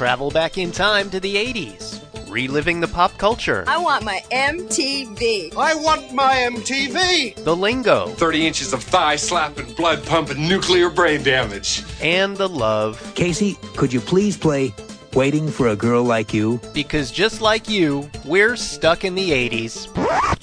Travel 0.00 0.30
back 0.30 0.56
in 0.56 0.72
time 0.72 1.10
to 1.10 1.20
the 1.20 1.36
80s, 1.36 2.00
reliving 2.30 2.80
the 2.80 2.88
pop 2.88 3.18
culture, 3.18 3.64
I 3.66 3.76
want 3.76 4.02
my 4.02 4.22
MTV. 4.32 5.54
I 5.54 5.74
want 5.74 6.14
my 6.14 6.36
MTV. 6.36 7.44
the 7.44 7.54
lingo, 7.54 8.06
30 8.06 8.46
inches 8.46 8.72
of 8.72 8.82
thigh 8.82 9.16
slapping, 9.16 9.74
blood 9.74 10.02
pumping, 10.06 10.48
nuclear 10.48 10.88
brain 10.88 11.22
damage. 11.22 11.82
and 12.00 12.34
the 12.34 12.48
love. 12.48 13.12
Casey, 13.14 13.58
could 13.76 13.92
you 13.92 14.00
please 14.00 14.38
play 14.38 14.72
Waiting 15.12 15.50
for 15.50 15.68
a 15.68 15.76
Girl 15.76 16.02
Like 16.02 16.32
You? 16.32 16.58
Because 16.72 17.10
just 17.10 17.42
like 17.42 17.68
you, 17.68 18.08
we're 18.24 18.56
stuck 18.56 19.04
in 19.04 19.14
the 19.14 19.32
80s. 19.32 19.92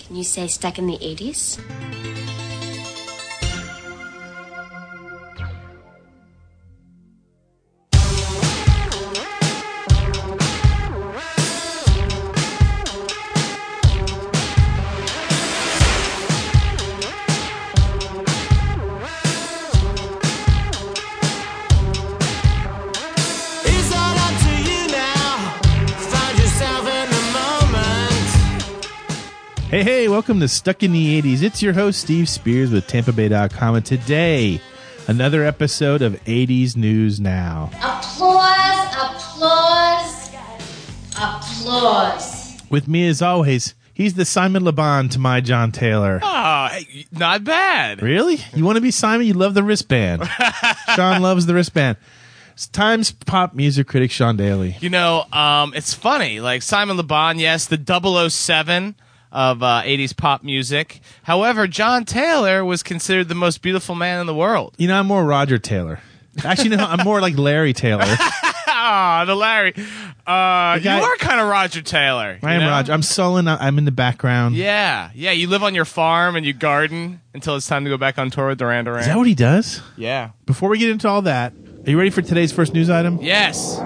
Can 0.06 0.16
you 0.16 0.24
say 0.24 0.46
stuck 0.46 0.78
in 0.78 0.86
the 0.86 1.00
80s? 1.00 1.60
Hey, 29.78 29.84
hey, 29.84 30.08
welcome 30.08 30.40
to 30.40 30.48
Stuck 30.48 30.82
in 30.82 30.92
the 30.92 31.22
80s. 31.22 31.44
It's 31.44 31.62
your 31.62 31.74
host, 31.74 32.00
Steve 32.02 32.28
Spears 32.28 32.72
with 32.72 32.88
TampaBay.com. 32.88 33.76
And 33.76 33.86
today, 33.86 34.60
another 35.08 35.46
episode 35.46 36.02
of 36.02 36.14
80s 36.24 36.76
News 36.76 37.20
Now. 37.20 37.70
Applause, 37.76 38.96
applause, 38.96 40.30
applause. 41.16 42.58
With 42.72 42.88
me, 42.88 43.08
as 43.08 43.22
always, 43.22 43.76
he's 43.94 44.16
the 44.16 44.26
Simon 44.26 44.64
LeBon 44.64 45.12
to 45.12 45.20
my 45.20 45.42
John 45.42 45.72
Taylor. 45.72 46.22
Oh, 46.24 46.70
hey, 46.72 47.06
not 47.12 47.44
bad. 47.44 48.02
Really? 48.02 48.40
You 48.56 48.66
want 48.66 48.78
to 48.78 48.82
be 48.82 48.90
Simon? 48.90 49.28
You 49.28 49.36
love 49.36 49.54
the 49.54 49.62
wristband. 49.62 50.28
Sean 50.96 51.22
loves 51.22 51.46
the 51.46 51.54
wristband. 51.54 51.98
It's 52.54 52.66
Times 52.66 53.12
pop 53.12 53.54
music 53.54 53.86
critic 53.86 54.10
Sean 54.10 54.38
Daly. 54.38 54.76
You 54.80 54.90
know, 54.90 55.26
um, 55.32 55.76
it's 55.76 55.94
funny. 55.94 56.40
Like 56.40 56.64
Simon 56.64 56.98
LeBon, 56.98 57.40
yes, 57.40 57.68
the 57.68 57.78
007 58.28 58.96
of 59.32 59.62
uh, 59.64 59.82
80s 59.84 60.16
pop 60.16 60.44
music. 60.44 61.02
However, 61.24 61.68
John 61.68 62.06
Taylor 62.06 62.64
was 62.66 62.84
considered 62.84 63.28
the 63.28 63.36
most 63.36 63.62
beautiful 63.62 63.96
man 63.96 64.20
in 64.22 64.28
the 64.28 64.36
world. 64.36 64.74
You 64.78 64.88
know, 64.88 65.00
I'm 65.00 65.08
more 65.08 65.26
Roger 65.26 65.58
Taylor. 65.58 66.00
Actually, 66.44 66.76
no, 66.76 66.86
I'm 66.86 67.04
more 67.04 67.20
like 67.22 67.38
Larry 67.38 67.74
Taylor. 67.74 68.06
Ah, 68.80 69.26
the 69.26 69.36
Larry. 69.36 69.74
Uh, 69.76 70.78
guy- 70.80 71.00
you 71.00 71.04
are 71.04 71.16
kind 71.18 71.42
of 71.42 71.50
Roger 71.50 71.82
Taylor. 71.82 72.40
I 72.42 72.54
am 72.54 72.62
know? 72.62 72.70
Roger. 72.70 72.94
I'm 72.94 73.02
sullen. 73.02 73.48
I'm 73.48 73.78
in 73.78 73.84
the 73.86 73.92
background. 73.92 74.56
Yeah, 74.56 75.10
yeah. 75.14 75.32
You 75.32 75.50
live 75.50 75.62
on 75.64 75.76
your 75.76 75.84
farm 75.84 76.36
and 76.38 76.46
you 76.46 76.54
garden 76.54 77.20
until 77.34 77.56
it's 77.58 77.68
time 77.68 77.84
to 77.84 77.90
go 77.90 77.98
back 77.98 78.18
on 78.18 78.30
tour 78.30 78.48
with 78.50 78.60
Duran 78.60 78.86
Duran. 78.86 79.00
Is 79.02 79.08
that 79.08 79.18
what 79.18 79.28
he 79.28 79.36
does? 79.36 79.82
yeah. 79.98 80.30
Before 80.46 80.70
we 80.70 80.78
get 80.78 80.90
into 80.90 81.10
all 81.10 81.24
that, 81.24 81.52
are 81.86 81.90
you 81.90 81.98
ready 81.98 82.12
for 82.12 82.22
today's 82.22 82.54
first 82.54 82.74
news 82.74 82.90
item? 82.90 83.20
Yes. 83.22 83.78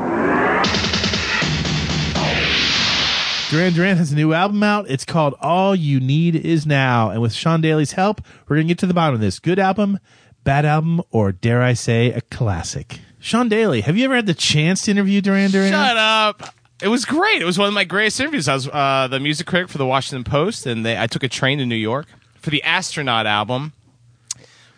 Duran 3.52 3.74
Duran 3.74 3.98
has 3.98 4.14
a 4.14 4.16
new 4.16 4.32
album 4.32 4.64
out. 4.64 4.90
It's 4.90 5.04
called 5.04 5.36
All 5.42 5.76
You 5.76 6.00
Need 6.00 6.38
Is 6.38 6.66
Now. 6.66 7.10
And 7.10 7.22
with 7.22 7.34
Sean 7.34 7.60
Daly's 7.60 7.92
help, 7.92 8.22
we're 8.48 8.56
going 8.56 8.66
to 8.66 8.72
get 8.72 8.78
to 8.78 8.86
the 8.86 8.94
bottom 8.94 9.14
of 9.14 9.20
this. 9.20 9.40
Good 9.40 9.60
album, 9.60 10.00
bad 10.46 10.64
album, 10.64 11.02
or 11.12 11.34
dare 11.34 11.62
I 11.62 11.74
say, 11.74 12.14
a 12.14 12.22
classic. 12.22 13.02
Sean 13.20 13.50
Daly, 13.50 13.82
have 13.82 13.98
you 13.98 14.06
ever 14.06 14.16
had 14.16 14.26
the 14.26 14.34
chance 14.34 14.84
to 14.84 14.92
interview 14.92 15.20
Duran 15.20 15.52
Duran? 15.52 15.70
Shut 15.70 15.98
up. 15.98 16.56
It 16.82 16.88
was 16.88 17.04
great. 17.04 17.42
It 17.42 17.46
was 17.46 17.58
one 17.58 17.68
of 17.68 17.74
my 17.74 17.84
greatest 17.84 18.22
interviews. 18.22 18.48
I 18.48 18.54
was 18.54 18.70
uh, 18.70 19.10
the 19.12 19.20
music 19.20 19.48
critic 19.48 19.68
for 19.68 19.78
the 19.78 19.86
Washington 19.86 20.24
Post, 20.24 20.66
and 20.66 20.86
they, 20.86 20.98
I 20.98 21.08
took 21.08 21.24
a 21.24 21.28
train 21.28 21.58
to 21.58 21.66
New 21.66 21.76
York 21.76 22.06
for 22.36 22.52
the 22.52 22.64
Astronaut 22.64 23.26
album. 23.26 23.74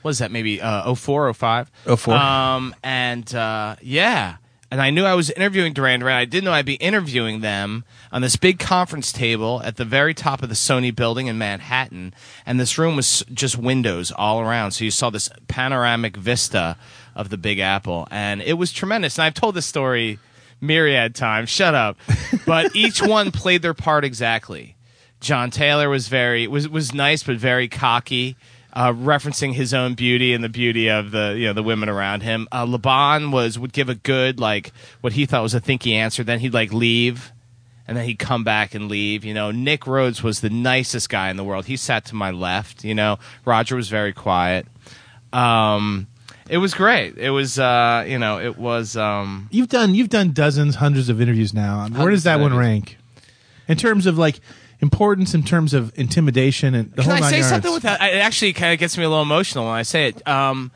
What 0.01 0.09
is 0.09 0.17
that? 0.17 0.31
Maybe 0.31 0.59
uh, 0.59 0.95
04, 0.95 1.31
05? 1.31 1.71
04. 1.95 2.13
Um, 2.15 2.75
and 2.83 3.35
uh, 3.35 3.75
yeah. 3.83 4.37
And 4.73 4.81
I 4.81 4.89
knew 4.89 5.05
I 5.05 5.13
was 5.13 5.29
interviewing 5.29 5.73
Duran 5.73 5.99
Duran. 5.99 6.17
I 6.17 6.25
didn't 6.25 6.45
know 6.45 6.51
I'd 6.51 6.65
be 6.65 6.73
interviewing 6.73 7.41
them 7.41 7.83
on 8.11 8.23
this 8.23 8.35
big 8.35 8.57
conference 8.57 9.11
table 9.11 9.61
at 9.63 9.75
the 9.75 9.85
very 9.85 10.15
top 10.15 10.41
of 10.41 10.49
the 10.49 10.55
Sony 10.55 10.93
building 10.93 11.27
in 11.27 11.37
Manhattan. 11.37 12.11
And 12.43 12.59
this 12.59 12.79
room 12.79 12.95
was 12.95 13.23
just 13.31 13.55
windows 13.55 14.11
all 14.11 14.41
around. 14.41 14.71
So 14.71 14.83
you 14.83 14.89
saw 14.89 15.11
this 15.11 15.29
panoramic 15.47 16.17
vista 16.17 16.75
of 17.13 17.29
the 17.29 17.37
Big 17.37 17.59
Apple. 17.59 18.07
And 18.09 18.41
it 18.41 18.53
was 18.53 18.71
tremendous. 18.71 19.19
And 19.19 19.25
I've 19.25 19.35
told 19.35 19.53
this 19.53 19.67
story 19.67 20.17
myriad 20.59 21.13
times. 21.13 21.51
Shut 21.51 21.75
up. 21.75 21.95
But 22.47 22.75
each 22.75 22.99
one 22.99 23.31
played 23.31 23.61
their 23.61 23.75
part 23.75 24.03
exactly. 24.03 24.75
John 25.19 25.51
Taylor 25.51 25.87
was 25.87 26.07
very 26.07 26.47
was 26.47 26.67
was 26.67 26.95
nice 26.95 27.21
but 27.21 27.37
very 27.37 27.67
cocky, 27.69 28.35
uh, 28.73 28.91
referencing 28.91 29.53
his 29.53 29.73
own 29.73 29.93
beauty 29.93 30.33
and 30.33 30.43
the 30.43 30.49
beauty 30.49 30.89
of 30.89 31.11
the 31.11 31.35
you 31.37 31.45
know 31.47 31.53
the 31.53 31.63
women 31.63 31.89
around 31.89 32.23
him. 32.23 32.47
Uh, 32.51 32.65
LeBon 32.65 33.31
was 33.31 33.57
would 33.59 33.71
give 33.71 33.87
a 33.87 33.95
good 33.95 34.39
like 34.39 34.73
what 35.01 35.13
he 35.13 35.25
thought 35.25 35.43
was 35.43 35.53
a 35.53 35.61
thinky 35.61 35.93
answer, 35.93 36.23
then 36.23 36.39
he'd 36.39 36.53
like 36.53 36.73
leave, 36.73 37.31
and 37.87 37.95
then 37.95 38.05
he'd 38.05 38.19
come 38.19 38.43
back 38.43 38.73
and 38.73 38.89
leave. 38.89 39.23
You 39.23 39.33
know, 39.33 39.51
Nick 39.51 39.85
Rhodes 39.85 40.23
was 40.23 40.41
the 40.41 40.49
nicest 40.49 41.09
guy 41.09 41.29
in 41.29 41.37
the 41.37 41.43
world. 41.43 41.65
He 41.65 41.77
sat 41.77 42.05
to 42.05 42.15
my 42.15 42.31
left. 42.31 42.83
You 42.83 42.95
know, 42.95 43.19
Roger 43.45 43.75
was 43.75 43.89
very 43.89 44.11
quiet. 44.11 44.65
Um, 45.31 46.07
it 46.49 46.57
was 46.57 46.73
great. 46.73 47.17
It 47.17 47.29
was 47.29 47.59
uh, 47.59 48.05
you 48.07 48.17
know 48.17 48.39
it 48.39 48.57
was 48.57 48.97
um, 48.97 49.49
You've 49.51 49.69
done 49.69 49.93
you've 49.93 50.09
done 50.09 50.31
dozens, 50.31 50.75
hundreds 50.75 51.09
of 51.09 51.21
interviews 51.21 51.53
now. 51.53 51.87
Where 51.89 52.09
does 52.09 52.23
that 52.23 52.39
one 52.39 52.55
rank? 52.55 52.97
In 53.67 53.77
terms 53.77 54.07
of 54.07 54.17
like 54.17 54.39
importance, 54.83 55.33
in 55.33 55.41
terms 55.41 55.73
of 55.73 55.91
intimidation, 55.97 56.75
and 56.75 56.91
the 56.91 57.01
Can 57.01 57.05
whole 57.05 57.13
I 57.13 57.19
nine 57.21 57.29
say 57.31 57.37
yards. 57.39 57.49
something 57.49 57.73
with 57.73 57.81
that? 57.83 57.99
It 58.01 58.17
actually 58.17 58.53
kind 58.53 58.71
of 58.71 58.77
gets 58.79 58.95
me 58.95 59.03
a 59.03 59.09
little 59.09 59.23
emotional 59.23 59.65
when 59.65 59.73
I 59.73 59.81
say 59.81 60.09
it. 60.09 60.27
Um, 60.27 60.71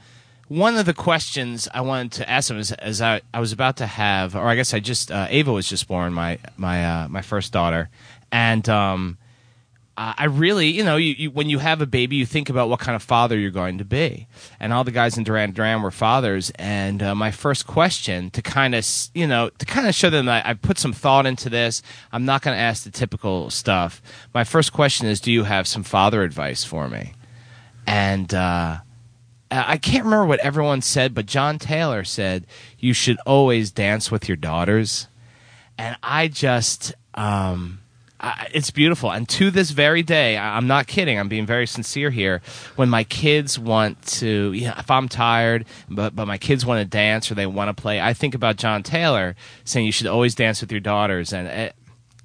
one 0.47 0.75
of 0.77 0.85
the 0.87 0.93
questions 0.95 1.67
I 1.73 1.81
wanted 1.81 2.13
to 2.13 2.29
ask 2.29 2.49
him 2.49 2.57
is, 2.57 2.71
as 2.71 3.01
I, 3.01 3.21
I 3.33 3.39
was 3.39 3.51
about 3.51 3.77
to 3.77 3.85
have, 3.85 4.35
or 4.35 4.47
I 4.47 4.55
guess 4.55 4.73
I 4.73 4.79
just 4.79 5.11
uh, 5.11 5.27
Ava 5.29 5.51
was 5.51 5.69
just 5.69 5.87
born, 5.87 6.13
my 6.13 6.39
my 6.55 7.03
uh, 7.03 7.07
my 7.09 7.21
first 7.21 7.53
daughter, 7.53 7.89
and 8.31 8.67
um, 8.69 9.17
I 9.97 10.13
I 10.17 10.25
really, 10.25 10.67
you 10.67 10.83
know, 10.83 10.95
you, 10.95 11.13
you, 11.17 11.31
when 11.31 11.49
you 11.49 11.59
have 11.59 11.81
a 11.81 11.85
baby, 11.87 12.15
you 12.15 12.25
think 12.25 12.49
about 12.49 12.69
what 12.69 12.79
kind 12.79 12.95
of 12.95 13.01
father 13.01 13.37
you're 13.37 13.51
going 13.51 13.79
to 13.79 13.85
be. 13.85 14.27
And 14.59 14.71
all 14.71 14.83
the 14.83 14.91
guys 14.91 15.17
in 15.17 15.23
Duran 15.23 15.51
Duran 15.51 15.81
were 15.81 15.91
fathers. 15.91 16.51
And 16.55 17.01
uh, 17.01 17.15
my 17.15 17.31
first 17.31 17.65
question 17.65 18.29
to 18.31 18.41
kind 18.41 18.75
of, 18.75 18.85
you 19.13 19.25
know, 19.25 19.49
to 19.49 19.65
kind 19.65 19.87
of 19.87 19.95
show 19.95 20.09
them 20.09 20.27
that 20.27 20.45
I 20.45 20.53
put 20.53 20.77
some 20.77 20.93
thought 20.93 21.25
into 21.25 21.49
this, 21.49 21.81
I'm 22.11 22.25
not 22.25 22.41
going 22.43 22.55
to 22.55 22.61
ask 22.61 22.83
the 22.83 22.91
typical 22.91 23.49
stuff. 23.49 24.01
My 24.33 24.43
first 24.43 24.71
question 24.71 25.07
is, 25.07 25.19
do 25.19 25.31
you 25.31 25.43
have 25.43 25.67
some 25.67 25.83
father 25.83 26.23
advice 26.23 26.63
for 26.63 26.87
me? 26.87 27.13
And 27.85 28.33
uh, 28.33 28.77
I 29.49 29.77
can't 29.77 30.03
remember 30.03 30.25
what 30.25 30.41
everyone 30.41 30.81
said, 30.81 31.13
but 31.13 31.25
John 31.25 31.57
Taylor 31.57 32.03
said, 32.03 32.45
you 32.77 32.93
should 32.93 33.17
always 33.25 33.71
dance 33.71 34.11
with 34.11 34.27
your 34.27 34.35
daughters. 34.35 35.07
And 35.77 35.95
I 36.03 36.27
just, 36.27 36.93
um, 37.13 37.79
I, 38.19 38.47
it's 38.53 38.71
beautiful. 38.71 39.11
And 39.11 39.29
to 39.29 39.51
this 39.51 39.71
very 39.71 40.01
day, 40.01 40.37
I, 40.37 40.57
I'm 40.57 40.67
not 40.67 40.87
kidding. 40.87 41.19
I'm 41.19 41.29
being 41.29 41.45
very 41.45 41.67
sincere 41.67 42.09
here. 42.09 42.41
When 42.75 42.89
my 42.89 43.03
kids 43.03 43.59
want 43.59 44.01
to, 44.19 44.53
you 44.53 44.67
know, 44.67 44.73
if 44.77 44.89
I'm 44.89 45.07
tired, 45.07 45.65
but 45.89 46.15
but 46.15 46.25
my 46.25 46.37
kids 46.37 46.65
want 46.65 46.79
to 46.79 46.85
dance 46.85 47.31
or 47.31 47.35
they 47.35 47.45
want 47.45 47.75
to 47.75 47.79
play, 47.79 48.01
I 48.01 48.13
think 48.13 48.33
about 48.33 48.55
John 48.57 48.81
Taylor 48.83 49.35
saying 49.65 49.85
you 49.85 49.91
should 49.91 50.07
always 50.07 50.33
dance 50.35 50.61
with 50.61 50.71
your 50.71 50.81
daughters, 50.81 51.31
and 51.31 51.47
it, 51.47 51.75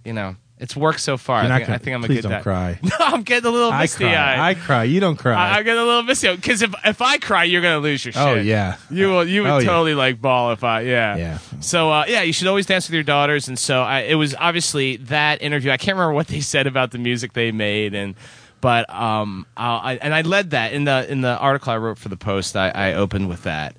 you 0.04 0.12
know, 0.12 0.36
it's 0.62 0.74
worked 0.76 1.00
so 1.00 1.16
far. 1.18 1.40
I 1.40 1.48
think, 1.48 1.66
gonna- 1.66 1.74
I 1.74 1.78
think 1.78 1.94
I'm 1.96 2.04
a 2.04 2.06
please 2.06 2.16
good 2.16 2.22
don't 2.22 2.30
dad. 2.32 2.42
cry. 2.42 2.78
No, 2.82 2.90
I'm 3.00 3.22
getting 3.22 3.46
a 3.48 3.50
little 3.52 3.70
I 3.72 3.82
misty 3.82 4.04
cry. 4.04 4.14
eyed. 4.14 4.38
I 4.40 4.54
cry. 4.54 4.84
You 4.84 5.00
don't 5.00 5.16
cry. 5.16 5.34
I, 5.34 5.58
I 5.58 5.62
get 5.62 5.76
a 5.76 5.84
little 5.84 6.02
misty 6.04 6.34
because 6.34 6.62
if 6.62 6.74
if 6.84 7.02
I 7.02 7.18
cry, 7.18 7.44
you're 7.44 7.60
gonna 7.62 7.78
lose 7.80 8.04
your 8.04 8.12
shit. 8.12 8.22
Oh, 8.22 8.34
yeah. 8.36 8.76
you 8.90 9.08
will. 9.08 9.26
You 9.28 9.42
would 9.42 9.50
Oh, 9.50 9.58
yeah. 9.58 9.66
totally 9.68 9.94
like 9.94 10.20
ball 10.20 10.52
if 10.52 10.64
I. 10.64 10.80
Yeah. 10.82 11.16
Yeah. 11.16 11.38
So 11.60 11.90
uh, 11.90 12.04
yeah, 12.08 12.22
you 12.22 12.32
should 12.32 12.46
always 12.48 12.66
dance 12.66 12.88
with 12.88 12.94
your 12.94 13.02
daughters. 13.02 13.48
And 13.48 13.58
so 13.58 13.82
I, 13.82 14.00
it 14.00 14.14
was 14.14 14.34
obviously 14.38 14.96
that 14.96 15.42
interview. 15.42 15.70
I 15.70 15.76
can't 15.76 15.96
remember 15.96 16.14
what 16.14 16.28
they 16.28 16.40
said 16.52 16.66
about 16.66 16.92
the 16.92 16.98
music 16.98 17.32
they 17.34 17.52
made, 17.52 17.94
and 17.94 18.14
but 18.60 18.88
um, 18.94 19.44
I, 19.56 19.98
and 20.00 20.14
I 20.14 20.20
led 20.22 20.50
that 20.50 20.72
in 20.72 20.84
the 20.84 21.10
in 21.10 21.20
the 21.20 21.36
article 21.36 21.72
I 21.72 21.76
wrote 21.78 21.98
for 21.98 22.08
the 22.08 22.16
Post. 22.16 22.56
I, 22.56 22.68
I 22.70 22.94
opened 22.94 23.28
with 23.28 23.42
that. 23.42 23.74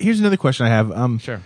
Here's 0.00 0.18
another 0.18 0.36
question 0.36 0.66
I 0.66 0.70
have. 0.70 0.90
Um, 0.90 1.18
Sure. 1.18 1.40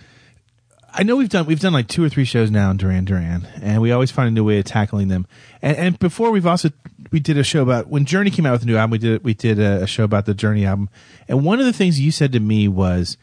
I 0.92 1.02
know 1.02 1.16
we've 1.16 1.28
done 1.28 1.46
we've 1.46 1.60
done 1.60 1.72
like 1.72 1.88
two 1.88 2.02
or 2.02 2.08
three 2.08 2.24
shows 2.24 2.50
now 2.50 2.70
on 2.70 2.76
Duran 2.76 3.04
Duran, 3.04 3.46
and 3.60 3.82
we 3.82 3.92
always 3.92 4.10
find 4.10 4.28
a 4.28 4.30
new 4.30 4.44
way 4.44 4.58
of 4.58 4.64
tackling 4.64 5.08
them. 5.08 5.26
And, 5.60 5.76
and 5.76 5.98
before 5.98 6.30
we've 6.30 6.46
also 6.46 6.70
we 7.10 7.20
did 7.20 7.36
a 7.36 7.44
show 7.44 7.62
about 7.62 7.88
when 7.88 8.04
Journey 8.04 8.30
came 8.30 8.46
out 8.46 8.52
with 8.52 8.62
a 8.62 8.66
new 8.66 8.76
album. 8.76 8.92
We 8.92 8.98
did 8.98 9.24
we 9.24 9.34
did 9.34 9.58
a, 9.58 9.82
a 9.82 9.86
show 9.86 10.04
about 10.04 10.26
the 10.26 10.34
Journey 10.34 10.64
album, 10.64 10.88
and 11.28 11.44
one 11.44 11.60
of 11.60 11.66
the 11.66 11.72
things 11.72 12.00
you 12.00 12.10
said 12.10 12.32
to 12.32 12.40
me 12.40 12.68
was, 12.68 13.16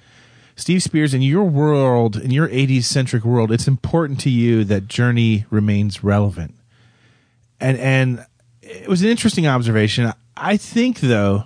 Steve 0.56 0.84
Spears, 0.84 1.14
in 1.14 1.22
your 1.22 1.44
world, 1.44 2.18
in 2.18 2.32
your 2.32 2.48
'80s 2.48 2.84
centric 2.84 3.26
world, 3.26 3.52
it's 3.52 3.68
important 3.68 4.20
to 4.22 4.30
you 4.30 4.64
that 4.66 4.88
Journey 4.88 5.46
remains 5.50 6.04
relevant. 6.04 6.54
And 7.60 7.78
and 7.80 8.26
it 8.62 8.88
was 8.88 9.02
an 9.02 9.10
interesting 9.10 9.48
observation. 9.48 10.14
I 10.38 10.58
think 10.58 11.00
though 11.00 11.46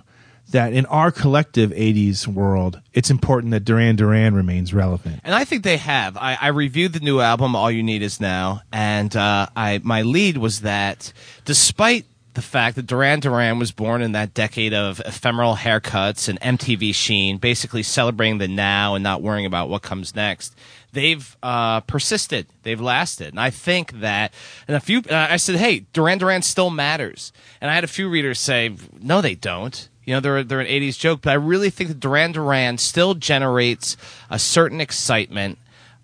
that 0.50 0.72
in 0.72 0.86
our 0.86 1.10
collective 1.10 1.70
'80s 1.70 2.26
world, 2.26 2.80
it's 2.92 3.10
important 3.10 3.52
that 3.52 3.64
Duran 3.64 3.96
Duran 3.96 4.34
remains 4.34 4.72
relevant. 4.74 5.20
And 5.24 5.34
I 5.34 5.44
think 5.44 5.64
they 5.64 5.76
have. 5.76 6.16
I, 6.16 6.36
I 6.40 6.48
reviewed 6.48 6.92
the 6.92 7.00
new 7.00 7.20
album, 7.20 7.54
All 7.56 7.70
You 7.70 7.82
Need 7.82 8.02
Is 8.02 8.20
Now, 8.20 8.62
and 8.72 9.14
uh, 9.16 9.46
I 9.56 9.80
my 9.82 10.02
lead 10.02 10.36
was 10.38 10.60
that 10.60 11.12
despite 11.44 12.06
the 12.34 12.42
fact 12.42 12.76
that 12.76 12.86
Duran 12.86 13.20
Duran 13.20 13.58
was 13.58 13.72
born 13.72 14.02
in 14.02 14.12
that 14.12 14.34
decade 14.34 14.72
of 14.72 15.00
ephemeral 15.00 15.56
haircuts 15.56 16.28
and 16.28 16.40
MTV 16.40 16.94
sheen, 16.94 17.38
basically 17.38 17.82
celebrating 17.82 18.38
the 18.38 18.48
now 18.48 18.94
and 18.94 19.02
not 19.02 19.20
worrying 19.20 19.46
about 19.46 19.68
what 19.68 19.82
comes 19.82 20.14
next. 20.14 20.54
They've 20.92 21.36
uh, 21.42 21.80
persisted. 21.82 22.46
They've 22.62 22.80
lasted, 22.80 23.28
and 23.28 23.40
I 23.40 23.50
think 23.50 24.00
that. 24.00 24.32
And 24.66 24.76
a 24.76 24.80
few, 24.80 25.02
uh, 25.10 25.28
I 25.30 25.36
said, 25.36 25.56
"Hey, 25.56 25.86
Duran 25.92 26.18
Duran 26.18 26.42
still 26.42 26.70
matters." 26.70 27.32
And 27.60 27.70
I 27.70 27.74
had 27.74 27.84
a 27.84 27.88
few 27.88 28.08
readers 28.08 28.40
say, 28.40 28.74
"No, 29.00 29.20
they 29.20 29.34
don't." 29.34 29.88
You 30.10 30.16
know, 30.16 30.20
they're 30.20 30.42
they're 30.42 30.58
an 30.58 30.66
'80s 30.66 30.98
joke, 30.98 31.20
but 31.22 31.30
I 31.30 31.34
really 31.34 31.70
think 31.70 31.86
that 31.86 32.00
Duran 32.00 32.32
Duran 32.32 32.78
still 32.78 33.14
generates 33.14 33.96
a 34.28 34.40
certain 34.40 34.80
excitement, 34.80 35.56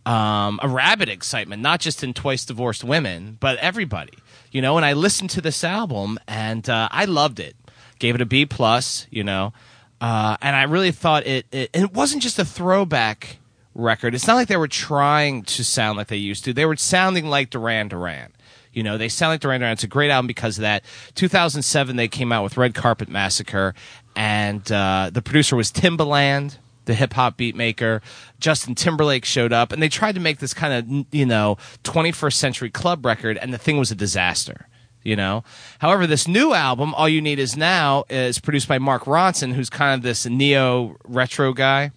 um, 0.06 0.60
a 0.62 0.68
rabid 0.68 1.08
excitement, 1.08 1.60
not 1.60 1.80
just 1.80 2.04
in 2.04 2.14
Twice 2.14 2.44
Divorced 2.44 2.84
Women, 2.84 3.36
but 3.40 3.58
everybody. 3.58 4.12
You 4.52 4.62
know, 4.62 4.76
and 4.76 4.86
I 4.86 4.92
listened 4.92 5.30
to 5.30 5.40
this 5.40 5.64
album 5.64 6.20
and 6.28 6.70
uh, 6.70 6.88
I 6.92 7.06
loved 7.06 7.40
it. 7.40 7.56
Gave 7.98 8.14
it 8.14 8.20
a 8.20 8.26
B 8.26 8.46
plus. 8.46 9.08
You 9.10 9.24
know, 9.24 9.52
uh, 10.00 10.36
and 10.40 10.54
I 10.54 10.62
really 10.62 10.92
thought 10.92 11.26
it, 11.26 11.46
it. 11.50 11.70
It 11.74 11.92
wasn't 11.92 12.22
just 12.22 12.38
a 12.38 12.44
throwback 12.44 13.38
record. 13.74 14.14
It's 14.14 14.28
not 14.28 14.34
like 14.34 14.46
they 14.46 14.56
were 14.56 14.68
trying 14.68 15.42
to 15.42 15.64
sound 15.64 15.98
like 15.98 16.06
they 16.06 16.16
used 16.16 16.44
to. 16.44 16.52
They 16.52 16.64
were 16.64 16.76
sounding 16.76 17.26
like 17.26 17.50
Duran 17.50 17.88
Duran. 17.88 18.30
You 18.76 18.82
know, 18.82 18.99
they 18.99 19.08
sound 19.08 19.31
like 19.31 19.40
Duran 19.40 19.61
Duran. 19.62 19.73
It's 19.73 19.84
a 19.84 19.88
great 19.88 20.11
album 20.11 20.26
because 20.26 20.58
of 20.58 20.62
that. 20.62 20.84
2007, 21.14 21.96
they 21.96 22.08
came 22.08 22.31
out 22.31 22.44
with 22.44 22.58
Red 22.58 22.75
Carpet 22.75 23.08
Massacre, 23.08 23.75
and 24.14 24.70
uh, 24.70 25.08
the 25.11 25.23
producer 25.23 25.56
was 25.56 25.73
Timbaland, 25.73 26.58
the 26.84 26.93
hip 26.93 27.14
hop 27.14 27.38
beat 27.38 27.56
maker. 27.56 28.02
Justin 28.38 28.75
Timberlake 28.75 29.25
showed 29.25 29.50
up, 29.50 29.73
and 29.73 29.82
they 29.82 29.88
tried 29.88 30.14
to 30.17 30.20
make 30.20 30.40
this 30.40 30.52
kind 30.52 30.75
of, 30.75 31.06
you 31.11 31.25
know, 31.25 31.56
21st 31.84 32.34
century 32.34 32.69
club 32.69 33.06
record, 33.06 33.38
and 33.38 33.50
the 33.50 33.58
thing 33.58 33.78
was 33.78 33.90
a 33.90 33.94
disaster. 33.94 34.69
You 35.02 35.17
know, 35.17 35.43
however, 35.78 36.06
this 36.06 36.28
new 36.28 36.52
album, 36.52 36.93
All 36.93 37.08
You 37.08 37.23
Need 37.23 37.38
Is 37.38 37.56
Now, 37.56 38.05
is 38.11 38.40
produced 38.40 38.69
by 38.69 38.78
Mark 38.78 39.05
Ronson, 39.05 39.55
who's 39.55 39.70
kind 39.70 39.99
of 39.99 40.02
this 40.02 40.26
neo 40.26 40.96
retro 41.05 41.55
guy 41.55 41.93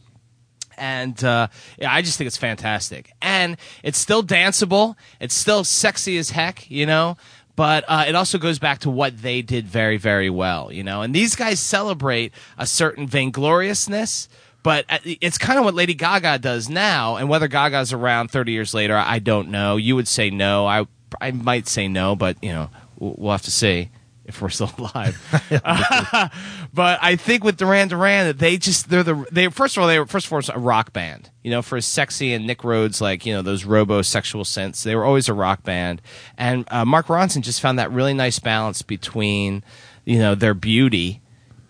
and 0.79 1.21
uh, 1.23 1.47
yeah, 1.77 1.93
I 1.93 2.01
just 2.01 2.17
think 2.17 2.27
it's 2.27 2.37
fantastic. 2.37 3.13
And 3.21 3.57
it's 3.83 3.97
still 3.97 4.23
danceable. 4.23 4.95
It's 5.19 5.35
still 5.35 5.63
sexy 5.63 6.17
as 6.17 6.31
heck, 6.31 6.69
you 6.69 6.85
know. 6.85 7.17
But 7.55 7.83
uh, 7.87 8.05
it 8.07 8.15
also 8.15 8.37
goes 8.37 8.57
back 8.57 8.79
to 8.79 8.89
what 8.89 9.21
they 9.21 9.41
did 9.41 9.67
very, 9.67 9.97
very 9.97 10.29
well, 10.29 10.71
you 10.71 10.81
know. 10.81 11.01
And 11.01 11.13
these 11.13 11.35
guys 11.35 11.59
celebrate 11.59 12.31
a 12.57 12.65
certain 12.65 13.05
vaingloriousness, 13.05 14.29
but 14.63 14.85
uh, 14.89 14.99
it's 15.03 15.37
kind 15.37 15.59
of 15.59 15.65
what 15.65 15.73
Lady 15.73 15.93
Gaga 15.93 16.39
does 16.39 16.69
now. 16.69 17.17
And 17.17 17.27
whether 17.27 17.49
Gaga's 17.49 17.91
around 17.91 18.31
30 18.31 18.53
years 18.53 18.73
later, 18.73 18.95
I 18.95 19.19
don't 19.19 19.49
know. 19.49 19.75
You 19.75 19.97
would 19.97 20.07
say 20.07 20.29
no. 20.29 20.65
I 20.65 20.87
I 21.19 21.31
might 21.31 21.67
say 21.67 21.87
no, 21.87 22.15
but 22.15 22.37
you 22.41 22.51
know, 22.51 22.69
we'll 22.97 23.15
we'll 23.17 23.31
have 23.31 23.41
to 23.41 23.51
see 23.51 23.89
if 24.29 24.41
we're 24.43 24.49
still 24.49 24.71
alive. 24.77 25.19
but 26.73 26.99
I 27.01 27.15
think 27.17 27.43
with 27.43 27.57
Duran 27.57 27.87
Duran 27.89 28.27
that 28.27 28.37
they 28.37 28.57
just 28.57 28.89
they're 28.89 29.03
the 29.03 29.25
they 29.31 29.47
first 29.47 29.75
of 29.75 29.81
all 29.81 29.87
they 29.89 29.99
were 29.99 30.05
first 30.05 30.27
of 30.27 30.33
all 30.33 30.55
a 30.55 30.59
rock 30.59 30.93
band. 30.93 31.31
You 31.43 31.51
know, 31.51 31.61
for 31.61 31.77
as 31.77 31.85
sexy 31.85 32.31
and 32.33 32.45
Nick 32.45 32.63
Rhodes 32.63 33.01
like 33.01 33.25
you 33.25 33.33
know 33.33 33.41
those 33.41 33.65
robo 33.65 34.01
sexual 34.03 34.43
synths, 34.43 34.83
they 34.83 34.95
were 34.95 35.03
always 35.03 35.27
a 35.27 35.33
rock 35.33 35.63
band. 35.63 36.01
And 36.37 36.65
uh, 36.71 36.85
Mark 36.85 37.07
Ronson 37.07 37.41
just 37.41 37.59
found 37.59 37.79
that 37.79 37.91
really 37.91 38.13
nice 38.13 38.39
balance 38.39 38.83
between 38.83 39.63
you 40.05 40.19
know 40.19 40.35
their 40.35 40.53
beauty, 40.53 41.21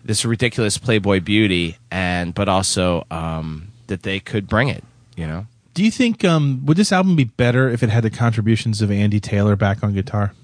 this 0.04 0.24
ridiculous 0.24 0.76
Playboy 0.76 1.20
beauty, 1.20 1.78
and 1.90 2.34
but 2.34 2.48
also 2.48 3.06
um, 3.10 3.68
that 3.86 4.02
they 4.02 4.20
could 4.20 4.46
bring 4.46 4.68
it. 4.68 4.84
You 5.16 5.26
know. 5.26 5.46
Do 5.72 5.84
you 5.84 5.90
think 5.90 6.24
um, 6.24 6.66
would 6.66 6.76
this 6.76 6.92
album 6.92 7.16
be 7.16 7.24
better 7.24 7.70
if 7.70 7.82
it 7.82 7.88
had 7.88 8.04
the 8.04 8.10
contributions 8.10 8.82
of 8.82 8.90
Andy 8.90 9.18
Taylor 9.20 9.56
back 9.56 9.82
on 9.82 9.94
guitar? 9.94 10.34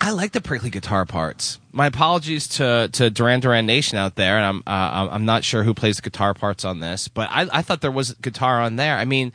I 0.00 0.12
like 0.12 0.32
the 0.32 0.40
prickly 0.40 0.70
guitar 0.70 1.04
parts. 1.04 1.60
My 1.72 1.86
apologies 1.86 2.48
to, 2.48 2.88
to 2.92 3.10
Duran 3.10 3.40
Duran 3.40 3.66
Nation 3.66 3.98
out 3.98 4.14
there, 4.16 4.38
and 4.38 4.46
I'm 4.46 4.58
uh, 4.66 5.08
I'm 5.10 5.26
not 5.26 5.44
sure 5.44 5.62
who 5.62 5.74
plays 5.74 5.96
the 5.96 6.02
guitar 6.02 6.32
parts 6.32 6.64
on 6.64 6.80
this, 6.80 7.06
but 7.08 7.28
I, 7.30 7.46
I 7.52 7.62
thought 7.62 7.82
there 7.82 7.90
was 7.90 8.14
guitar 8.14 8.62
on 8.62 8.76
there. 8.76 8.96
I 8.96 9.04
mean, 9.04 9.32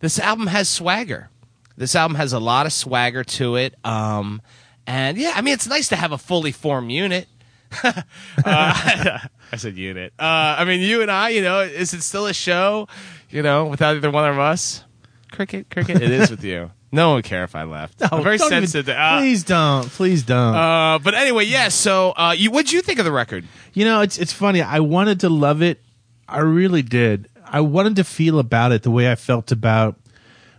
this 0.00 0.18
album 0.18 0.48
has 0.48 0.68
swagger. 0.68 1.30
This 1.76 1.94
album 1.94 2.16
has 2.16 2.32
a 2.32 2.40
lot 2.40 2.66
of 2.66 2.72
swagger 2.72 3.22
to 3.22 3.54
it, 3.54 3.74
um, 3.84 4.42
and 4.86 5.16
yeah, 5.16 5.32
I 5.36 5.40
mean, 5.40 5.54
it's 5.54 5.68
nice 5.68 5.88
to 5.88 5.96
have 5.96 6.10
a 6.10 6.18
fully 6.18 6.50
formed 6.50 6.90
unit. 6.90 7.28
uh, 7.84 7.98
I 8.44 9.56
said 9.56 9.76
unit. 9.76 10.12
Uh, 10.18 10.56
I 10.58 10.64
mean, 10.64 10.80
you 10.80 11.02
and 11.02 11.10
I. 11.10 11.28
You 11.28 11.42
know, 11.42 11.60
is 11.60 11.94
it 11.94 12.02
still 12.02 12.26
a 12.26 12.34
show? 12.34 12.88
You 13.30 13.42
know, 13.42 13.66
without 13.66 13.96
either 13.96 14.10
one 14.10 14.28
of 14.28 14.38
us. 14.38 14.84
Cricket, 15.30 15.70
cricket. 15.70 15.96
It 16.02 16.10
is 16.10 16.30
with 16.30 16.42
you. 16.42 16.70
No 16.90 17.08
one 17.08 17.16
would 17.16 17.24
care 17.24 17.44
if 17.44 17.54
I 17.54 17.64
left. 17.64 18.00
I'm 18.12 18.22
very 18.22 18.38
don't 18.38 18.50
even- 18.52 18.66
sensitive. 18.66 18.96
uh, 18.96 19.18
please 19.18 19.44
don't. 19.44 19.88
Please 19.90 20.22
don't. 20.22 20.54
uh, 20.54 20.98
but 21.02 21.14
anyway, 21.14 21.44
yeah. 21.44 21.68
So, 21.68 22.12
uh, 22.16 22.34
you, 22.36 22.50
what'd 22.50 22.72
you 22.72 22.80
think 22.80 22.98
of 22.98 23.04
the 23.04 23.12
record? 23.12 23.44
You 23.74 23.84
know, 23.84 24.00
it's 24.00 24.16
it's 24.18 24.32
funny. 24.32 24.62
I 24.62 24.80
wanted 24.80 25.20
to 25.20 25.28
love 25.28 25.60
it. 25.62 25.82
I 26.28 26.38
really 26.40 26.82
did. 26.82 27.28
I 27.44 27.60
wanted 27.60 27.96
to 27.96 28.04
feel 28.04 28.38
about 28.38 28.72
it 28.72 28.82
the 28.82 28.90
way 28.90 29.10
I 29.10 29.14
felt 29.16 29.52
about 29.52 29.96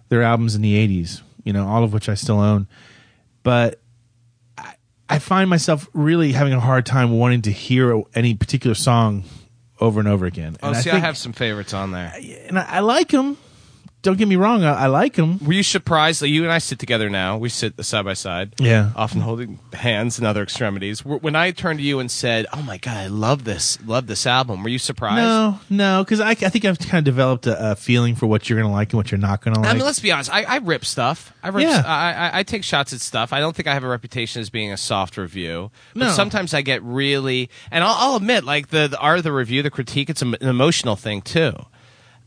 their 0.10 0.22
albums 0.24 0.56
in 0.56 0.62
the 0.62 0.76
'80s. 0.88 1.22
You 1.44 1.54
know, 1.54 1.68
all 1.68 1.84
of 1.84 1.94
which 1.94 2.10
I 2.10 2.14
still 2.14 2.40
own. 2.40 2.68
But 3.42 3.80
I, 4.58 4.76
I 5.10 5.20
find 5.20 5.50
myself 5.50 5.88
really 5.94 6.32
having 6.34 6.54
a 6.54 6.60
hard 6.60 6.86
time 6.86 7.12
wanting 7.18 7.42
to 7.44 7.52
hear 7.52 8.04
any 8.14 8.36
particular 8.36 8.76
song 8.76 9.24
over 9.80 10.00
and 10.00 10.10
over 10.10 10.26
again. 10.26 10.58
Oh, 10.62 10.68
and 10.70 10.78
see, 10.78 10.90
I, 10.90 10.94
think- 10.94 11.06
have 11.06 11.18
some 11.18 11.34
favorites 11.34 11.74
on 11.74 11.92
there. 11.92 12.14
and 12.48 12.60
I, 12.60 12.66
I 12.66 12.80
like 12.82 13.08
them. 13.10 13.38
Don't 14.02 14.18
get 14.18 14.28
me 14.30 14.38
wrong. 14.38 14.64
I, 14.64 14.84
I 14.84 14.88
like 14.88 15.18
him. 15.18 15.40
Were 15.46 15.52
you 15.52 15.62
surprised? 15.64 16.22
Like, 16.22 16.32
you 16.32 16.44
and 16.44 16.52
I 16.54 16.60
sit 16.60 16.80
together 16.80 17.10
now. 17.10 17.38
We 17.38 17.50
sit 17.50 17.84
side 17.84 18.06
by 18.06 18.14
side. 18.14 18.54
Yeah. 18.58 18.92
Often 18.96 19.22
holding 19.22 19.60
hands 19.74 20.18
and 20.18 20.26
other 20.26 20.42
extremities. 20.42 21.02
Wh- 21.02 21.22
When 21.22 21.36
I 21.36 21.52
turned 21.52 21.80
to 21.80 21.84
you 21.86 22.00
and 22.00 22.10
said, 22.10 22.46
"Oh 22.54 22.62
my 22.62 22.78
god, 22.78 22.96
I 22.96 23.08
love 23.08 23.44
this, 23.44 23.78
love 23.86 24.08
this 24.08 24.26
album," 24.26 24.64
were 24.64 24.70
you 24.70 24.80
surprised? 24.80 25.18
No, 25.18 25.60
no, 25.70 26.04
because 26.06 26.22
I, 26.22 26.30
I 26.30 26.36
think 26.36 26.64
I've 26.64 26.80
kind 26.80 27.00
of 27.00 27.04
developed 27.04 27.46
a, 27.48 27.72
a 27.72 27.76
feeling 27.76 28.16
for 28.16 28.26
what 28.28 28.50
you're 28.50 28.58
going 28.60 28.70
to 28.72 28.74
like 28.74 28.94
and 28.94 28.98
what 28.98 29.12
you're 29.12 29.18
not 29.18 29.42
going 29.44 29.56
to 29.56 29.60
like. 29.60 29.70
I 29.70 29.74
mean, 29.74 29.84
let's 29.84 30.00
be 30.00 30.12
honest. 30.14 30.34
I, 30.34 30.44
I 30.44 30.58
rip 30.60 30.86
stuff. 30.86 31.34
I 31.44 31.50
rip. 31.50 31.64
Yeah. 31.64 31.84
I, 31.86 32.14
I, 32.14 32.40
I 32.40 32.44
take 32.44 32.64
shots 32.64 32.94
at 32.94 33.02
stuff. 33.02 33.34
I 33.34 33.42
don't 33.42 33.54
think 33.56 33.68
I 33.68 33.74
have 33.74 33.84
a 33.84 33.88
reputation 33.90 34.40
as 34.40 34.50
being 34.50 34.72
a 34.72 34.78
soft 34.78 35.18
review. 35.18 35.72
But 35.94 36.00
No. 36.06 36.10
sometimes 36.12 36.54
I 36.54 36.62
get 36.62 36.82
really, 36.84 37.50
and 37.70 37.84
I'll, 37.84 37.96
I'll 38.12 38.16
admit, 38.16 38.46
like 38.46 38.70
the, 38.70 38.88
the 38.88 38.98
art 39.00 39.18
of 39.18 39.24
the 39.26 39.34
review, 39.34 39.62
the 39.62 39.70
critique, 39.72 40.10
it's 40.10 40.22
an 40.22 40.36
emotional 40.42 40.96
thing 40.96 41.22
too. 41.22 41.54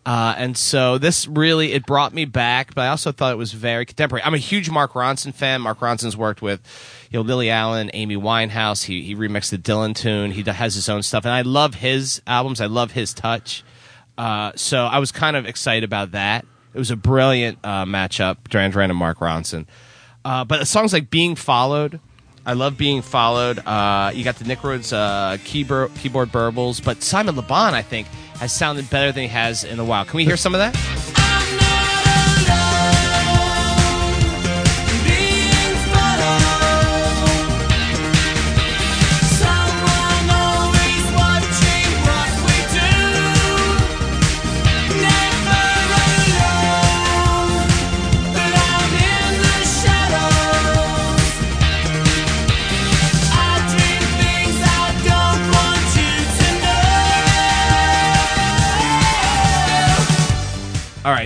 Uh, 0.04 0.34
and 0.36 0.56
so 0.56 0.98
this 0.98 1.28
really 1.28 1.72
it 1.72 1.86
brought 1.86 2.12
me 2.12 2.24
back, 2.24 2.74
but 2.74 2.82
I 2.82 2.88
also 2.88 3.12
thought 3.12 3.32
it 3.32 3.36
was 3.36 3.52
very 3.52 3.86
contemporary. 3.86 4.24
I'm 4.24 4.34
a 4.34 4.38
huge 4.38 4.68
Mark 4.68 4.94
Ronson 4.94 5.32
fan. 5.32 5.60
Mark 5.60 5.78
Ronson's 5.78 6.16
worked 6.16 6.42
with, 6.42 6.60
you 7.10 7.18
know, 7.18 7.22
Lily 7.22 7.50
Allen, 7.50 7.88
Amy 7.94 8.16
Winehouse. 8.16 8.84
He 8.84 9.02
he 9.02 9.14
remixed 9.14 9.50
the 9.50 9.58
Dylan 9.58 9.94
tune. 9.94 10.32
He 10.32 10.42
has 10.42 10.74
his 10.74 10.88
own 10.88 11.02
stuff, 11.02 11.24
and 11.24 11.32
I 11.32 11.42
love 11.42 11.74
his 11.74 12.20
albums. 12.26 12.60
I 12.60 12.66
love 12.66 12.92
his 12.92 13.14
touch. 13.14 13.62
Uh, 14.18 14.52
so 14.56 14.86
I 14.86 14.98
was 14.98 15.12
kind 15.12 15.36
of 15.36 15.46
excited 15.46 15.84
about 15.84 16.12
that. 16.12 16.44
It 16.74 16.78
was 16.78 16.90
a 16.90 16.96
brilliant 16.96 17.58
uh, 17.62 17.84
matchup, 17.84 18.38
Duran 18.48 18.72
Duran 18.72 18.90
and 18.90 18.98
Mark 18.98 19.18
Ronson. 19.18 19.66
Uh, 20.24 20.44
but 20.44 20.66
songs 20.66 20.92
like 20.92 21.10
"Being 21.10 21.36
Followed," 21.36 22.00
I 22.44 22.54
love 22.54 22.76
"Being 22.76 23.02
Followed." 23.02 23.58
Uh, 23.58 24.12
you 24.14 24.24
got 24.24 24.36
the 24.36 24.44
Nick 24.44 24.64
Rhodes 24.64 24.92
uh, 24.92 25.38
keyboard 25.44 25.94
keyboard 25.96 26.30
burbles, 26.30 26.82
but 26.82 27.02
Simon 27.02 27.34
LeBon, 27.36 27.72
I 27.72 27.82
think, 27.82 28.06
has 28.38 28.52
sounded 28.52 28.88
better 28.90 29.12
than 29.12 29.22
he 29.22 29.28
has 29.28 29.64
in 29.64 29.78
a 29.78 29.84
while. 29.84 30.04
Can 30.04 30.16
we 30.16 30.24
hear 30.24 30.36
some 30.36 30.54
of 30.54 30.58
that? 30.58 31.01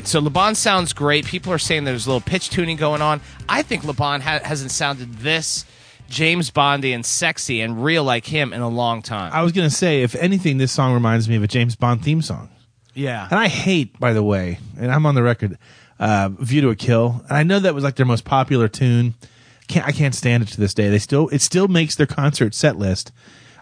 Right, 0.07 0.11
so 0.11 0.21
LeBon 0.21 0.57
sounds 0.57 0.93
great. 0.93 1.27
People 1.27 1.53
are 1.53 1.59
saying 1.59 1.85
there's 1.85 2.07
a 2.07 2.11
little 2.11 2.21
pitch 2.21 2.51
tuning 2.51 2.77
going 2.77 3.03
on. 3.03 3.21
I 3.49 3.63
think 3.63 3.83
LeBon 3.83 4.21
ha- 4.21 4.41
hasn't 4.43 4.71
sounded 4.71 5.15
this 5.15 5.65
James 6.09 6.51
Bondy 6.51 6.93
and 6.93 7.05
sexy 7.05 7.61
and 7.61 7.83
real 7.83 8.05
like 8.05 8.27
him 8.27 8.53
in 8.53 8.61
a 8.61 8.69
long 8.69 9.03
time. 9.03 9.33
I 9.33 9.43
was 9.43 9.53
going 9.53 9.69
to 9.69 9.75
say, 9.75 10.03
if 10.03 10.15
anything, 10.15 10.59
this 10.59 10.73
song 10.73 10.95
reminds 10.95 11.29
me 11.29 11.37
of 11.37 11.43
a 11.43 11.49
James 11.49 11.77
Bond 11.77 12.03
theme 12.03 12.23
song. 12.23 12.49
yeah. 12.95 13.27
And 13.31 13.39
I 13.39 13.49
hate, 13.49 13.99
by 13.99 14.13
the 14.13 14.23
way, 14.23 14.59
and 14.79 14.91
I'm 14.93 15.05
on 15.07 15.15
the 15.15 15.23
record, 15.23 15.59
uh, 15.99 16.31
"View 16.39 16.61
to 16.63 16.69
a 16.71 16.77
Kill." 16.77 17.25
And 17.29 17.37
I 17.37 17.43
know 17.43 17.59
that 17.59 17.75
was 17.75 17.85
like 17.85 17.97
their 17.97 18.07
most 18.07 18.25
popular 18.25 18.69
tune. 18.69 19.15
Can't 19.69 19.87
I 19.87 19.91
can't 19.93 20.15
stand 20.15 20.45
it 20.45 20.49
to 20.51 20.61
this 20.61 20.75
day. 20.75 20.89
They 20.91 21.01
still 21.01 21.29
it 21.31 21.41
still 21.41 21.67
makes 21.67 21.97
their 21.97 22.07
concert 22.07 22.55
set 22.55 22.79
list. 22.79 23.11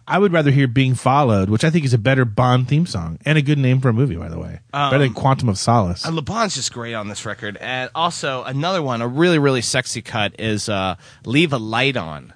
I 0.06 0.18
would 0.18 0.32
rather 0.32 0.50
hear 0.50 0.66
"Being 0.66 0.94
Followed," 0.94 1.48
which 1.48 1.64
I 1.64 1.70
think 1.70 1.84
is 1.84 1.94
a 1.94 1.98
better 1.98 2.24
Bond 2.24 2.68
theme 2.68 2.86
song 2.86 3.18
and 3.24 3.38
a 3.38 3.42
good 3.42 3.58
name 3.58 3.80
for 3.80 3.88
a 3.88 3.92
movie, 3.92 4.16
by 4.16 4.28
the 4.28 4.38
way. 4.38 4.60
Better 4.72 4.98
than 4.98 5.14
"Quantum 5.14 5.48
of 5.48 5.58
Solace." 5.58 6.04
And 6.04 6.16
LeBon's 6.16 6.54
just 6.54 6.72
great 6.72 6.94
on 6.94 7.08
this 7.08 7.24
record. 7.24 7.56
And 7.60 7.90
also 7.94 8.42
another 8.44 8.82
one, 8.82 9.00
a 9.02 9.08
really 9.08 9.38
really 9.38 9.62
sexy 9.62 10.02
cut 10.02 10.34
is 10.38 10.68
uh, 10.68 10.96
"Leave 11.24 11.52
a 11.52 11.58
Light 11.58 11.96
On." 11.96 12.32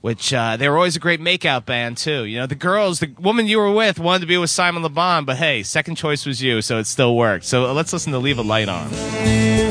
Which 0.00 0.32
uh, 0.32 0.56
they 0.56 0.68
were 0.68 0.76
always 0.76 0.94
a 0.94 1.00
great 1.00 1.20
makeout 1.20 1.66
band 1.66 1.96
too. 1.96 2.24
You 2.24 2.38
know, 2.38 2.46
the 2.46 2.54
girls, 2.54 3.00
the 3.00 3.12
woman 3.18 3.46
you 3.48 3.58
were 3.58 3.72
with 3.72 3.98
wanted 3.98 4.20
to 4.20 4.26
be 4.26 4.36
with 4.38 4.48
Simon 4.48 4.84
LeBon, 4.84 5.26
but 5.26 5.38
hey, 5.38 5.64
second 5.64 5.96
choice 5.96 6.24
was 6.24 6.40
you, 6.40 6.62
so 6.62 6.78
it 6.78 6.86
still 6.86 7.16
worked. 7.16 7.44
So 7.44 7.66
uh, 7.66 7.72
let's 7.74 7.92
listen 7.92 8.12
to 8.12 8.18
"Leave 8.18 8.38
a 8.38 8.42
Light 8.42 8.68
On." 8.68 9.67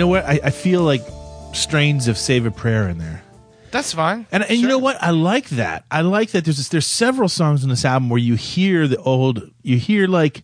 Know 0.00 0.08
what? 0.08 0.24
I, 0.24 0.40
I 0.44 0.50
feel 0.50 0.82
like 0.82 1.02
strains 1.52 2.08
of 2.08 2.18
"Save 2.18 2.46
a 2.46 2.50
Prayer" 2.50 2.88
in 2.88 2.98
there. 2.98 3.22
That's 3.70 3.92
fine. 3.94 4.26
And, 4.32 4.42
and 4.42 4.58
you 4.58 4.66
know 4.66 4.78
what? 4.78 5.00
I 5.00 5.10
like 5.10 5.48
that. 5.50 5.84
I 5.90 6.00
like 6.00 6.32
that. 6.32 6.44
There's 6.44 6.56
this, 6.56 6.68
there's 6.70 6.86
several 6.86 7.28
songs 7.28 7.62
on 7.62 7.70
this 7.70 7.84
album 7.84 8.10
where 8.10 8.18
you 8.18 8.34
hear 8.34 8.88
the 8.88 8.98
old, 8.98 9.48
you 9.62 9.76
hear 9.78 10.08
like, 10.08 10.42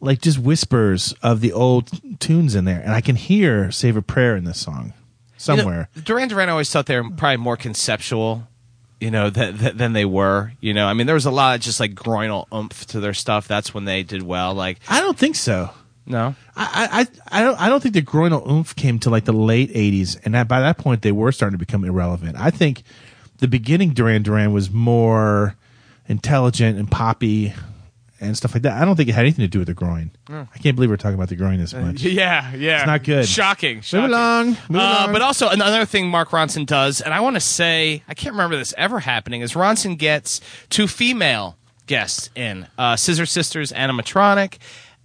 like 0.00 0.20
just 0.20 0.38
whispers 0.38 1.14
of 1.22 1.40
the 1.40 1.54
old 1.54 1.88
tunes 2.20 2.54
in 2.54 2.66
there, 2.66 2.80
and 2.80 2.92
I 2.92 3.00
can 3.00 3.16
hear 3.16 3.70
"Save 3.70 3.96
a 3.96 4.02
Prayer" 4.02 4.36
in 4.36 4.44
this 4.44 4.60
song 4.60 4.92
somewhere. 5.38 5.88
You 5.94 6.00
know, 6.00 6.04
Duran 6.04 6.28
Duran 6.28 6.48
always 6.50 6.70
thought 6.70 6.84
they 6.86 7.00
were 7.00 7.08
probably 7.10 7.38
more 7.38 7.56
conceptual, 7.56 8.46
you 9.00 9.10
know, 9.10 9.30
th- 9.30 9.58
th- 9.58 9.74
than 9.74 9.94
they 9.94 10.04
were. 10.04 10.52
You 10.60 10.74
know, 10.74 10.86
I 10.86 10.92
mean, 10.92 11.06
there 11.06 11.14
was 11.14 11.26
a 11.26 11.30
lot 11.30 11.54
of 11.54 11.62
just 11.62 11.80
like 11.80 11.94
groinal 11.94 12.46
oomph 12.52 12.86
to 12.88 13.00
their 13.00 13.14
stuff. 13.14 13.48
That's 13.48 13.72
when 13.72 13.86
they 13.86 14.02
did 14.02 14.22
well. 14.22 14.52
Like, 14.52 14.80
I 14.86 15.00
don't 15.00 15.16
think 15.16 15.36
so. 15.36 15.70
No, 16.10 16.34
I, 16.56 17.06
I, 17.32 17.40
I 17.40 17.42
don't, 17.42 17.60
I 17.60 17.68
don't 17.68 17.80
think 17.82 17.94
the 17.94 18.02
groinal 18.02 18.46
oomph 18.50 18.74
came 18.76 18.98
to 19.00 19.10
like 19.10 19.24
the 19.24 19.32
late 19.32 19.72
'80s, 19.72 20.18
and 20.24 20.34
that 20.34 20.48
by 20.48 20.60
that 20.60 20.76
point 20.78 21.02
they 21.02 21.12
were 21.12 21.32
starting 21.32 21.58
to 21.58 21.64
become 21.64 21.84
irrelevant. 21.84 22.36
I 22.38 22.50
think 22.50 22.82
the 23.38 23.48
beginning 23.48 23.90
Duran 23.94 24.22
Duran 24.22 24.52
was 24.52 24.70
more 24.70 25.56
intelligent 26.08 26.78
and 26.78 26.90
poppy 26.90 27.54
and 28.20 28.36
stuff 28.36 28.52
like 28.54 28.64
that. 28.64 28.80
I 28.80 28.84
don't 28.84 28.96
think 28.96 29.08
it 29.08 29.12
had 29.14 29.22
anything 29.24 29.44
to 29.44 29.48
do 29.48 29.60
with 29.60 29.68
the 29.68 29.74
groin. 29.74 30.10
I 30.28 30.44
can't 30.58 30.76
believe 30.76 30.90
we're 30.90 30.98
talking 30.98 31.14
about 31.14 31.30
the 31.30 31.36
groin 31.36 31.58
this 31.58 31.72
much. 31.72 32.02
yeah, 32.02 32.54
yeah, 32.54 32.78
It's 32.78 32.86
not 32.86 33.02
good. 33.02 33.26
Shocking. 33.26 33.76
Move 33.94 34.04
along. 34.04 34.46
Move 34.68 34.80
Uh, 34.82 34.96
along. 35.00 35.12
but 35.14 35.22
also 35.22 35.48
another 35.48 35.86
thing 35.86 36.08
Mark 36.08 36.28
Ronson 36.30 36.66
does, 36.66 37.00
and 37.00 37.14
I 37.14 37.20
want 37.20 37.36
to 37.36 37.40
say 37.40 38.02
I 38.08 38.12
can't 38.14 38.34
remember 38.34 38.56
this 38.56 38.74
ever 38.76 39.00
happening, 39.00 39.40
is 39.40 39.54
Ronson 39.54 39.96
gets 39.96 40.40
two 40.68 40.86
female 40.86 41.56
guests 41.86 42.28
in 42.36 42.66
uh, 42.76 42.94
Scissor 42.96 43.24
Sisters 43.26 43.72
Ana 43.72 43.92
Matronic 43.94 44.58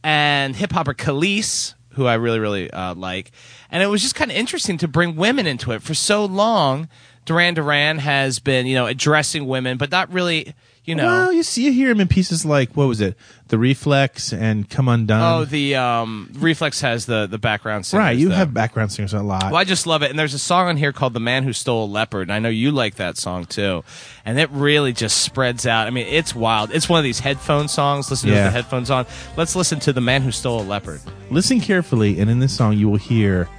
and 0.05 0.55
hip 0.55 0.71
hopper 0.71 0.93
Kelis, 0.93 1.73
who 1.93 2.05
I 2.05 2.13
really 2.13 2.39
really 2.39 2.69
uh, 2.69 2.93
like, 2.93 3.31
and 3.71 3.81
it 3.81 3.87
was 3.87 4.03
just 4.03 4.13
kind 4.13 4.29
of 4.29 4.37
interesting 4.37 4.77
to 4.77 4.87
bring 4.87 5.15
women 5.15 5.47
into 5.47 5.71
it. 5.71 5.81
For 5.81 5.95
so 5.95 6.23
long, 6.23 6.87
Duran 7.25 7.55
Duran 7.55 7.97
has 7.97 8.37
been 8.37 8.67
you 8.67 8.75
know 8.75 8.85
addressing 8.85 9.47
women, 9.47 9.77
but 9.77 9.89
not 9.89 10.13
really 10.13 10.53
you 10.85 10.95
know. 10.95 11.05
Well, 11.05 11.33
you 11.33 11.43
see, 11.43 11.65
you 11.65 11.71
hear 11.73 11.89
him 11.89 11.99
in 11.99 12.07
pieces 12.07 12.45
like 12.45 12.71
what 12.77 12.87
was 12.87 13.01
it, 13.01 13.17
The 13.49 13.57
Reflex 13.57 14.31
and 14.31 14.69
Come 14.69 14.87
Undone. 14.87 15.21
Oh, 15.41 15.45
the 15.45 15.75
um, 15.75 16.29
Reflex 16.35 16.81
has 16.81 17.05
the 17.05 17.27
the 17.27 17.37
background 17.37 17.85
singers. 17.85 18.03
right. 18.03 18.17
You 18.17 18.29
though. 18.29 18.35
have 18.35 18.53
background 18.53 18.91
singers 18.91 19.13
a 19.13 19.21
lot. 19.21 19.45
Well, 19.45 19.55
I 19.55 19.63
just 19.63 19.87
love 19.87 20.03
it. 20.03 20.09
And 20.09 20.17
there's 20.19 20.33
a 20.33 20.39
song 20.39 20.67
on 20.67 20.77
here 20.77 20.93
called 20.93 21.13
The 21.13 21.19
Man 21.19 21.43
Who 21.43 21.53
Stole 21.53 21.85
a 21.85 21.87
Leopard. 21.87 22.23
And 22.23 22.33
I 22.33 22.39
know 22.39 22.49
you 22.49 22.71
like 22.71 22.95
that 22.95 23.17
song 23.17 23.45
too. 23.45 23.83
And 24.25 24.39
it 24.39 24.49
really 24.51 24.93
just 24.93 25.21
spreads 25.21 25.65
out. 25.67 25.87
I 25.87 25.89
mean, 25.89 26.07
it's 26.07 26.33
wild. 26.35 26.71
It's 26.71 26.87
one 26.87 26.99
of 26.99 27.03
these 27.03 27.19
headphone 27.19 27.67
songs. 27.67 28.09
Listen 28.09 28.29
to 28.29 28.35
Yeah. 28.35 28.45
with 28.45 28.53
the 28.53 28.61
headphones 28.61 28.89
on. 28.91 29.05
Let's 29.37 29.55
listen 29.55 29.79
to 29.81 29.93
The 29.93 30.01
Man 30.01 30.21
Who 30.21 30.31
Stole 30.31 30.61
a 30.61 30.63
Leopard. 30.63 31.01
Listen 31.29 31.59
carefully, 31.59 32.19
and 32.19 32.29
in 32.29 32.39
this 32.39 32.53
song 32.55 32.77
you 32.77 32.87
will 32.89 32.97
hear 32.97 33.49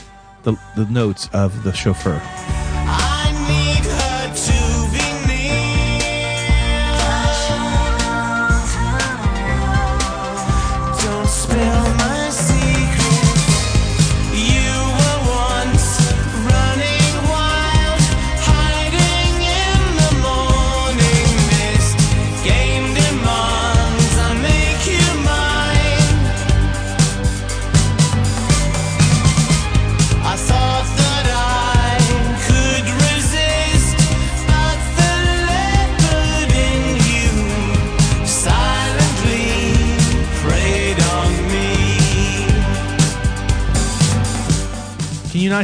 the 0.44 0.56
the 0.76 0.84
notes 0.86 1.28
of 1.32 1.62
the 1.64 1.72
chauffeur. 1.72 2.20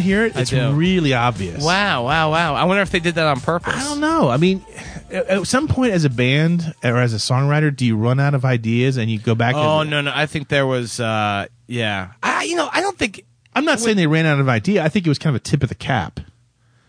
Hear 0.02 0.26
it? 0.26 0.36
I 0.36 0.40
It's 0.42 0.50
do. 0.50 0.72
really 0.72 1.14
obvious. 1.14 1.62
Wow, 1.64 2.04
wow, 2.04 2.30
wow. 2.30 2.54
I 2.54 2.64
wonder 2.64 2.82
if 2.82 2.90
they 2.90 3.00
did 3.00 3.14
that 3.14 3.26
on 3.26 3.40
purpose. 3.40 3.74
I 3.74 3.82
don't 3.84 4.00
know. 4.00 4.28
I 4.28 4.36
mean, 4.36 4.64
at 5.10 5.26
at 5.28 5.46
some 5.46 5.68
point, 5.68 5.92
as 5.92 6.04
a 6.04 6.10
band 6.10 6.74
or 6.84 6.98
as 6.98 7.12
a 7.14 7.18
songwriter, 7.18 7.74
do 7.74 7.86
you 7.86 7.96
run 7.96 8.20
out 8.20 8.34
of 8.34 8.44
ideas 8.44 8.96
and 8.96 9.10
you 9.10 9.18
go 9.18 9.34
back? 9.34 9.54
Oh, 9.56 9.80
and, 9.80 9.90
no, 9.90 10.00
no. 10.00 10.12
I 10.14 10.26
think 10.26 10.48
there 10.48 10.66
was, 10.66 11.00
uh, 11.00 11.46
yeah. 11.66 12.12
I, 12.22 12.44
you 12.44 12.56
know, 12.56 12.68
I 12.72 12.80
don't 12.80 12.98
think. 12.98 13.24
I'm 13.54 13.64
not 13.64 13.80
saying 13.80 13.96
they 13.96 14.06
ran 14.06 14.24
out 14.26 14.40
of 14.40 14.48
idea. 14.48 14.82
I 14.82 14.88
think 14.88 15.06
it 15.06 15.10
was 15.10 15.18
kind 15.18 15.36
of 15.36 15.40
a 15.40 15.44
tip 15.44 15.62
of 15.62 15.68
the 15.68 15.74
cap. 15.74 16.20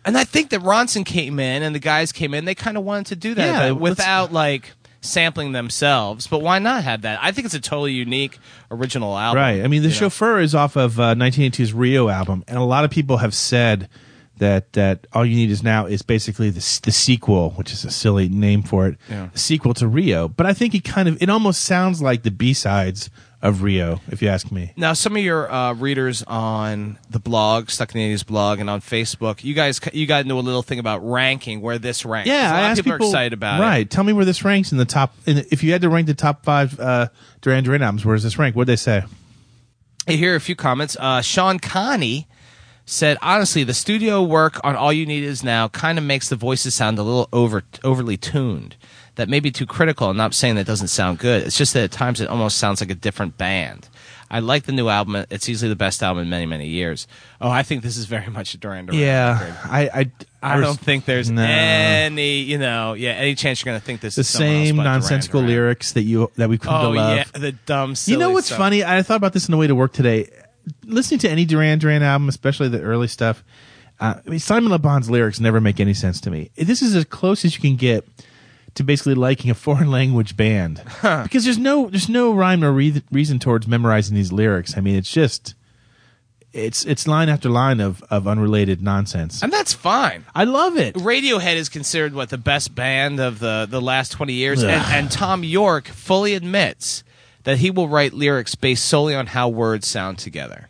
And 0.05 0.17
I 0.17 0.23
think 0.23 0.49
that 0.49 0.61
Ronson 0.61 1.05
came 1.05 1.39
in 1.39 1.63
and 1.63 1.73
the 1.73 1.79
guys 1.79 2.11
came 2.11 2.33
in. 2.33 2.45
They 2.45 2.55
kind 2.55 2.77
of 2.77 2.83
wanted 2.83 3.05
to 3.07 3.15
do 3.15 3.35
that 3.35 3.65
Yeah, 3.65 3.71
without 3.71 4.33
like 4.33 4.71
sampling 5.03 5.51
themselves. 5.51 6.25
But 6.27 6.41
why 6.41 6.59
not 6.59 6.83
have 6.83 7.01
that? 7.03 7.19
I 7.21 7.31
think 7.31 7.45
it's 7.45 7.53
a 7.53 7.59
totally 7.59 7.93
unique 7.93 8.39
original 8.71 9.17
album. 9.17 9.37
Right. 9.41 9.63
I 9.63 9.67
mean, 9.67 9.81
the 9.83 9.89
you 9.89 9.93
know? 9.93 9.99
chauffeur 9.99 10.39
is 10.39 10.55
off 10.55 10.75
of 10.75 10.99
uh, 10.99 11.13
1982's 11.15 11.73
Rio 11.73 12.09
album, 12.09 12.43
and 12.47 12.57
a 12.57 12.63
lot 12.63 12.83
of 12.85 12.91
people 12.91 13.17
have 13.17 13.33
said 13.33 13.89
that 14.37 14.73
that 14.73 15.05
all 15.13 15.23
you 15.23 15.35
need 15.35 15.51
is 15.51 15.61
now 15.61 15.85
is 15.85 16.01
basically 16.01 16.49
the 16.49 16.79
the 16.83 16.91
sequel, 16.91 17.51
which 17.51 17.71
is 17.71 17.85
a 17.85 17.91
silly 17.91 18.27
name 18.29 18.63
for 18.63 18.87
it, 18.87 18.97
Yeah. 19.09 19.29
sequel 19.35 19.75
to 19.75 19.87
Rio. 19.87 20.27
But 20.27 20.47
I 20.47 20.53
think 20.53 20.73
it 20.73 20.83
kind 20.83 21.07
of 21.07 21.21
it 21.21 21.29
almost 21.29 21.61
sounds 21.61 22.01
like 22.01 22.23
the 22.23 22.31
B 22.31 22.53
sides 22.53 23.11
of 23.43 23.61
Rio, 23.61 23.99
if 24.07 24.21
you 24.21 24.29
ask 24.29 24.51
me. 24.51 24.71
Now, 24.77 24.93
some 24.93 25.15
of 25.17 25.21
your 25.21 25.51
uh, 25.51 25.73
readers 25.73 26.23
on 26.23 26.97
the 27.09 27.19
blog, 27.19 27.69
Stuck 27.69 27.93
in 27.93 27.99
the 27.99 28.15
80s 28.15 28.25
blog, 28.25 28.59
and 28.59 28.69
on 28.69 28.79
Facebook, 28.81 29.43
you 29.43 29.53
guys 29.53 29.79
you 29.93 30.07
got 30.07 30.21
into 30.21 30.35
a 30.35 30.39
little 30.39 30.63
thing 30.63 30.79
about 30.79 30.99
ranking 31.07 31.59
where 31.61 31.77
this 31.77 32.05
ranks. 32.05 32.29
Yeah, 32.29 32.49
a 32.51 32.55
I 32.55 32.61
lot 32.61 32.63
of 32.63 32.63
asked 32.71 32.77
people, 32.79 32.91
people 32.93 33.07
are 33.07 33.09
excited 33.09 33.33
about 33.33 33.59
it. 33.59 33.63
right. 33.63 33.89
Tell 33.89 34.05
me 34.05 34.13
where 34.13 34.25
this 34.25 34.43
ranks 34.45 34.71
in 34.71 34.77
the 34.77 34.85
top. 34.85 35.13
In, 35.27 35.39
if 35.51 35.61
you 35.61 35.73
had 35.73 35.81
to 35.81 35.89
rank 35.89 36.07
the 36.07 36.13
top 36.13 36.43
five 36.45 36.79
uh, 36.79 37.09
Duran 37.41 37.65
Duran 37.65 37.81
albums, 37.83 38.05
where 38.05 38.15
does 38.15 38.23
this 38.23 38.39
rank? 38.39 38.55
What'd 38.55 38.69
they 38.71 38.77
say? 38.77 39.03
I 40.07 40.13
hear 40.13 40.35
a 40.35 40.39
few 40.41 40.55
comments. 40.55 40.97
Uh, 40.99 41.21
Sean 41.21 41.59
Connie 41.59 42.27
said, 42.85 43.17
honestly, 43.21 43.63
the 43.63 43.73
studio 43.73 44.21
work 44.21 44.59
on 44.63 44.75
All 44.75 44.91
You 44.93 45.05
Need 45.05 45.23
Is 45.23 45.43
Now 45.43 45.67
kind 45.69 45.97
of 45.97 46.03
makes 46.03 46.29
the 46.29 46.35
voices 46.35 46.75
sound 46.75 46.97
a 46.99 47.03
little 47.03 47.29
over 47.33 47.63
overly 47.83 48.17
tuned. 48.17 48.75
That 49.15 49.29
may 49.29 49.39
be 49.39 49.51
too 49.51 49.67
critical. 49.67 50.09
I'm 50.09 50.17
not 50.17 50.33
saying 50.33 50.55
that 50.55 50.65
doesn't 50.65 50.87
sound 50.87 51.19
good. 51.19 51.43
It's 51.43 51.57
just 51.57 51.73
that 51.75 51.83
at 51.83 51.91
times 51.91 52.19
it 52.19 52.27
almost 52.29 52.57
sounds 52.57 52.81
like 52.81 52.89
a 52.89 52.95
different 52.95 53.37
band. 53.37 53.87
I 54.31 54.39
like 54.39 54.63
the 54.63 54.71
new 54.71 54.89
album. 54.89 55.23
It's 55.29 55.47
easily 55.47 55.69
the 55.69 55.75
best 55.75 56.01
album 56.01 56.23
in 56.23 56.29
many, 56.31 56.47
many 56.47 56.67
years. 56.67 57.05
Oh, 57.39 57.49
I 57.51 57.61
think 57.61 57.83
this 57.83 57.95
is 57.95 58.05
very 58.05 58.31
much 58.31 58.55
a 58.55 58.57
Duran 58.57 58.87
Duran 58.87 58.99
record. 58.99 59.05
Yeah, 59.05 59.55
I 59.65 59.81
I, 60.41 60.55
I 60.55 60.59
don't 60.59 60.79
think 60.79 61.05
there's 61.05 61.29
No. 61.29 61.43
any, 61.43 62.39
you 62.39 62.57
know, 62.57 62.93
yeah, 62.93 63.11
any 63.11 63.35
chance 63.35 63.63
you're 63.63 63.71
going 63.71 63.79
to 63.79 63.85
think 63.85 64.01
this 64.01 64.15
the 64.15 64.21
is 64.21 64.33
else 64.33 64.39
same 64.39 64.75
Duran 64.77 64.85
nonsensical 64.85 65.41
Duran. 65.41 65.53
lyrics 65.53 65.91
that 65.91 66.01
you 66.01 66.31
that 66.37 66.49
we 66.49 66.57
come 66.57 66.73
Oh 66.73 66.93
to 66.93 66.97
love. 66.99 67.17
yeah, 67.17 67.23
the 67.39 67.51
dumb. 67.51 67.93
You 68.07 68.17
know 68.17 68.31
what's 68.31 68.47
stuff. 68.47 68.57
funny? 68.57 68.83
I 68.83 69.03
thought 69.03 69.17
about 69.17 69.33
this 69.33 69.45
on 69.47 69.51
the 69.51 69.57
way 69.57 69.67
to 69.67 69.75
work 69.75 69.93
today. 69.93 70.29
Listening 70.85 71.19
to 71.21 71.29
any 71.29 71.45
Duran 71.45 71.79
Duran 71.79 72.03
album, 72.03 72.29
especially 72.29 72.69
the 72.69 72.81
early 72.81 73.07
stuff, 73.07 73.43
uh, 73.99 74.15
I 74.25 74.29
mean, 74.29 74.39
Simon 74.39 74.71
Le 74.71 74.79
Bon's 74.79 75.09
lyrics 75.09 75.39
never 75.39 75.59
make 75.61 75.79
any 75.79 75.93
sense 75.93 76.19
to 76.21 76.31
me. 76.31 76.51
This 76.55 76.81
is 76.81 76.95
as 76.95 77.05
close 77.05 77.45
as 77.45 77.55
you 77.55 77.61
can 77.61 77.75
get 77.75 78.07
to 78.75 78.83
basically 78.83 79.13
liking 79.13 79.51
a 79.51 79.53
foreign 79.53 79.91
language 79.99 80.35
band 80.35 80.81
because 81.23 81.43
there's 81.43 81.57
no 81.59 81.89
there's 81.89 82.09
no 82.09 82.33
rhyme 82.33 82.63
or 82.63 82.71
re- 82.71 83.03
reason 83.11 83.39
towards 83.39 83.67
memorizing 83.67 84.15
these 84.15 84.31
lyrics. 84.31 84.75
I 84.77 84.81
mean, 84.81 84.95
it's 84.95 85.11
just 85.11 85.53
it's 86.53 86.85
it's 86.85 87.07
line 87.07 87.29
after 87.29 87.49
line 87.49 87.79
of 87.79 88.03
of 88.09 88.27
unrelated 88.27 88.81
nonsense. 88.81 89.41
and 89.43 89.51
that's 89.51 89.73
fine. 89.73 90.25
I 90.35 90.43
love 90.43 90.77
it. 90.77 90.95
Radiohead 90.95 91.55
is 91.55 91.67
considered 91.69 92.13
what 92.13 92.29
the 92.29 92.37
best 92.37 92.73
band 92.75 93.19
of 93.19 93.39
the 93.39 93.67
the 93.69 93.81
last 93.81 94.11
twenty 94.11 94.33
years, 94.33 94.63
and, 94.63 94.71
and 94.71 95.11
Thom 95.11 95.43
Yorke 95.43 95.87
fully 95.87 96.33
admits 96.35 97.03
that 97.43 97.59
he 97.59 97.69
will 97.69 97.87
write 97.87 98.13
lyrics 98.13 98.55
based 98.55 98.85
solely 98.85 99.15
on 99.15 99.27
how 99.27 99.49
words 99.49 99.87
sound 99.87 100.17
together. 100.17 100.69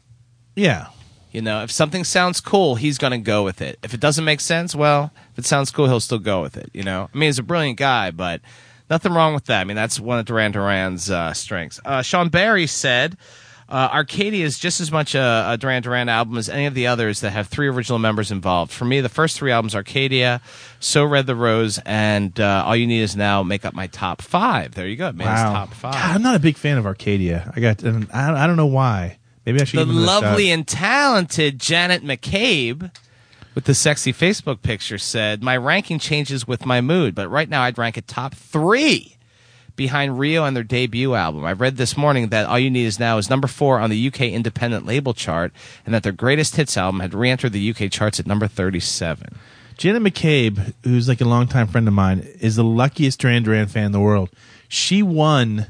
Yeah. 0.55 0.87
You 1.31 1.41
know, 1.41 1.63
if 1.63 1.71
something 1.71 2.03
sounds 2.03 2.39
cool, 2.39 2.75
he's 2.75 2.99
going 2.99 3.11
to 3.11 3.17
go 3.17 3.43
with 3.43 3.61
it. 3.61 3.79
If 3.83 3.93
it 3.93 3.99
doesn't 3.99 4.23
make 4.23 4.39
sense, 4.39 4.75
well, 4.75 5.11
if 5.31 5.39
it 5.39 5.45
sounds 5.45 5.71
cool, 5.71 5.87
he'll 5.87 5.99
still 5.99 6.19
go 6.19 6.41
with 6.41 6.57
it. 6.57 6.69
You 6.73 6.83
know, 6.83 7.09
I 7.11 7.17
mean, 7.17 7.27
he's 7.27 7.39
a 7.39 7.43
brilliant 7.43 7.79
guy, 7.79 8.11
but 8.11 8.41
nothing 8.89 9.13
wrong 9.13 9.33
with 9.33 9.45
that. 9.45 9.61
I 9.61 9.63
mean, 9.63 9.75
that's 9.75 9.99
one 9.99 10.19
of 10.19 10.25
Duran 10.25 10.51
Duran's 10.51 11.09
uh, 11.09 11.33
strengths. 11.33 11.79
Uh, 11.83 12.01
Sean 12.03 12.29
Barry 12.29 12.67
said. 12.67 13.17
Uh, 13.69 13.89
Arcadia 13.93 14.45
is 14.45 14.59
just 14.59 14.81
as 14.81 14.91
much 14.91 15.15
a, 15.15 15.45
a 15.49 15.57
Duran 15.57 15.81
Duran 15.81 16.09
album 16.09 16.37
as 16.37 16.49
any 16.49 16.65
of 16.65 16.73
the 16.73 16.87
others 16.87 17.21
that 17.21 17.31
have 17.31 17.47
three 17.47 17.67
original 17.67 17.99
members 17.99 18.31
involved. 18.31 18.71
For 18.71 18.85
me, 18.85 19.01
the 19.01 19.09
first 19.09 19.37
three 19.37 19.51
albums, 19.51 19.75
Arcadia, 19.75 20.41
So 20.79 21.05
Red 21.05 21.25
the 21.25 21.35
Rose, 21.35 21.79
and 21.85 22.39
uh, 22.39 22.63
All 22.65 22.75
You 22.75 22.87
Need 22.87 23.01
Is 23.01 23.15
Now, 23.15 23.43
make 23.43 23.65
up 23.65 23.73
my 23.73 23.87
top 23.87 24.21
five. 24.21 24.75
There 24.75 24.87
you 24.87 24.95
go, 24.95 25.11
man's 25.11 25.41
top 25.41 25.73
five. 25.73 25.93
God, 25.93 26.15
I'm 26.15 26.21
not 26.21 26.35
a 26.35 26.39
big 26.39 26.57
fan 26.57 26.77
of 26.77 26.85
Arcadia. 26.85 27.51
I 27.55 27.59
got. 27.59 27.83
I, 27.83 28.43
I 28.43 28.47
don't 28.47 28.57
know 28.57 28.65
why. 28.65 29.17
Maybe 29.45 29.61
I 29.61 29.63
should. 29.63 29.79
the 29.79 29.85
give 29.85 29.95
him 29.95 30.03
a 30.03 30.05
lovely 30.05 30.51
and 30.51 30.67
talented 30.67 31.59
Janet 31.59 32.03
McCabe 32.03 32.91
with 33.55 33.65
the 33.65 33.73
sexy 33.73 34.13
Facebook 34.13 34.61
picture 34.61 34.97
said, 34.97 35.43
My 35.43 35.57
ranking 35.57 35.99
changes 35.99 36.47
with 36.47 36.65
my 36.65 36.81
mood, 36.81 37.15
but 37.15 37.29
right 37.29 37.49
now 37.49 37.63
I'd 37.63 37.77
rank 37.77 37.97
it 37.97 38.07
top 38.07 38.35
three 38.35 39.17
behind 39.75 40.19
Rio 40.19 40.45
and 40.45 40.55
their 40.55 40.63
debut 40.63 41.15
album. 41.15 41.43
I 41.45 41.53
read 41.53 41.77
this 41.77 41.97
morning 41.97 42.29
that 42.29 42.45
All 42.47 42.59
You 42.59 42.69
Need 42.69 42.85
Is 42.85 42.99
Now 42.99 43.17
is 43.17 43.29
number 43.29 43.47
four 43.47 43.79
on 43.79 43.89
the 43.89 44.07
UK 44.07 44.21
independent 44.21 44.85
label 44.85 45.13
chart 45.13 45.51
and 45.85 45.93
that 45.93 46.03
their 46.03 46.11
greatest 46.11 46.55
hits 46.55 46.77
album 46.77 46.99
had 46.99 47.13
re 47.13 47.29
entered 47.29 47.53
the 47.53 47.69
UK 47.71 47.91
charts 47.91 48.19
at 48.19 48.27
number 48.27 48.47
37. 48.47 49.35
Janet 49.77 50.03
McCabe, 50.03 50.73
who's 50.83 51.07
like 51.09 51.19
a 51.21 51.25
longtime 51.25 51.67
friend 51.67 51.87
of 51.87 51.93
mine, 51.95 52.19
is 52.39 52.55
the 52.55 52.63
luckiest 52.63 53.19
Duran 53.19 53.41
Duran 53.43 53.67
fan 53.67 53.85
in 53.87 53.91
the 53.91 53.99
world. 53.99 54.29
She 54.67 55.01
won 55.01 55.67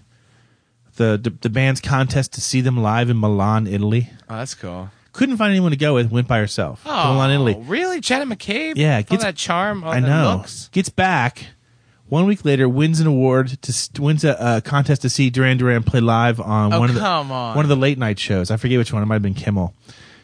the, 0.98 1.17
the 1.22 1.29
the 1.41 1.50
band's 1.50 1.79
contest 1.81 2.33
to 2.33 2.41
see 2.41 2.62
them 2.62 2.81
live 2.83 3.10
in 3.10 3.19
Milan, 3.19 3.65
Italy. 3.67 4.10
Oh, 4.29 4.38
that's 4.38 4.53
cool. 4.55 4.89
Couldn't 5.13 5.38
find 5.38 5.51
anyone 5.51 5.72
to 5.72 5.77
go 5.77 5.93
with. 5.93 6.12
Went 6.12 6.27
by 6.27 6.39
herself. 6.39 6.83
to 6.83 6.89
Oh, 6.91 7.13
Milan, 7.13 7.31
Italy. 7.31 7.55
really? 7.67 8.01
Janet 8.01 8.27
McCabe? 8.27 8.74
Yeah, 8.75 8.98
all 8.98 9.03
gets- 9.03 9.24
that 9.24 9.36
charm, 9.36 9.83
all 9.83 9.91
I 9.91 10.00
know. 10.00 10.38
looks. 10.38 10.69
Gets 10.74 10.89
back 10.89 11.45
one 12.13 12.27
week 12.27 12.46
later, 12.46 12.70
wins 12.70 13.00
an 13.00 13.08
award 13.08 13.48
to 13.63 13.74
st- 13.74 14.00
wins 14.00 14.24
a, 14.24 14.38
a 14.39 14.62
contest 14.62 15.01
to 15.01 15.10
see 15.10 15.32
Duran 15.32 15.58
Duran 15.58 15.82
play 15.82 16.00
live 16.00 16.39
on 16.39 16.72
Oh, 16.72 16.79
one 16.79 16.89
of 16.89 16.96
the 16.96 17.01
on. 17.03 17.27
one 17.55 17.65
of 17.65 17.70
the 17.70 17.75
late 17.75 17.98
night 17.98 18.20
shows. 18.20 18.51
I 18.51 18.58
forget 18.58 18.77
which 18.77 18.93
one. 18.93 19.01
It 19.01 19.08
might 19.08 19.15
have 19.15 19.24
been 19.24 19.34
Kimmel. 19.34 19.74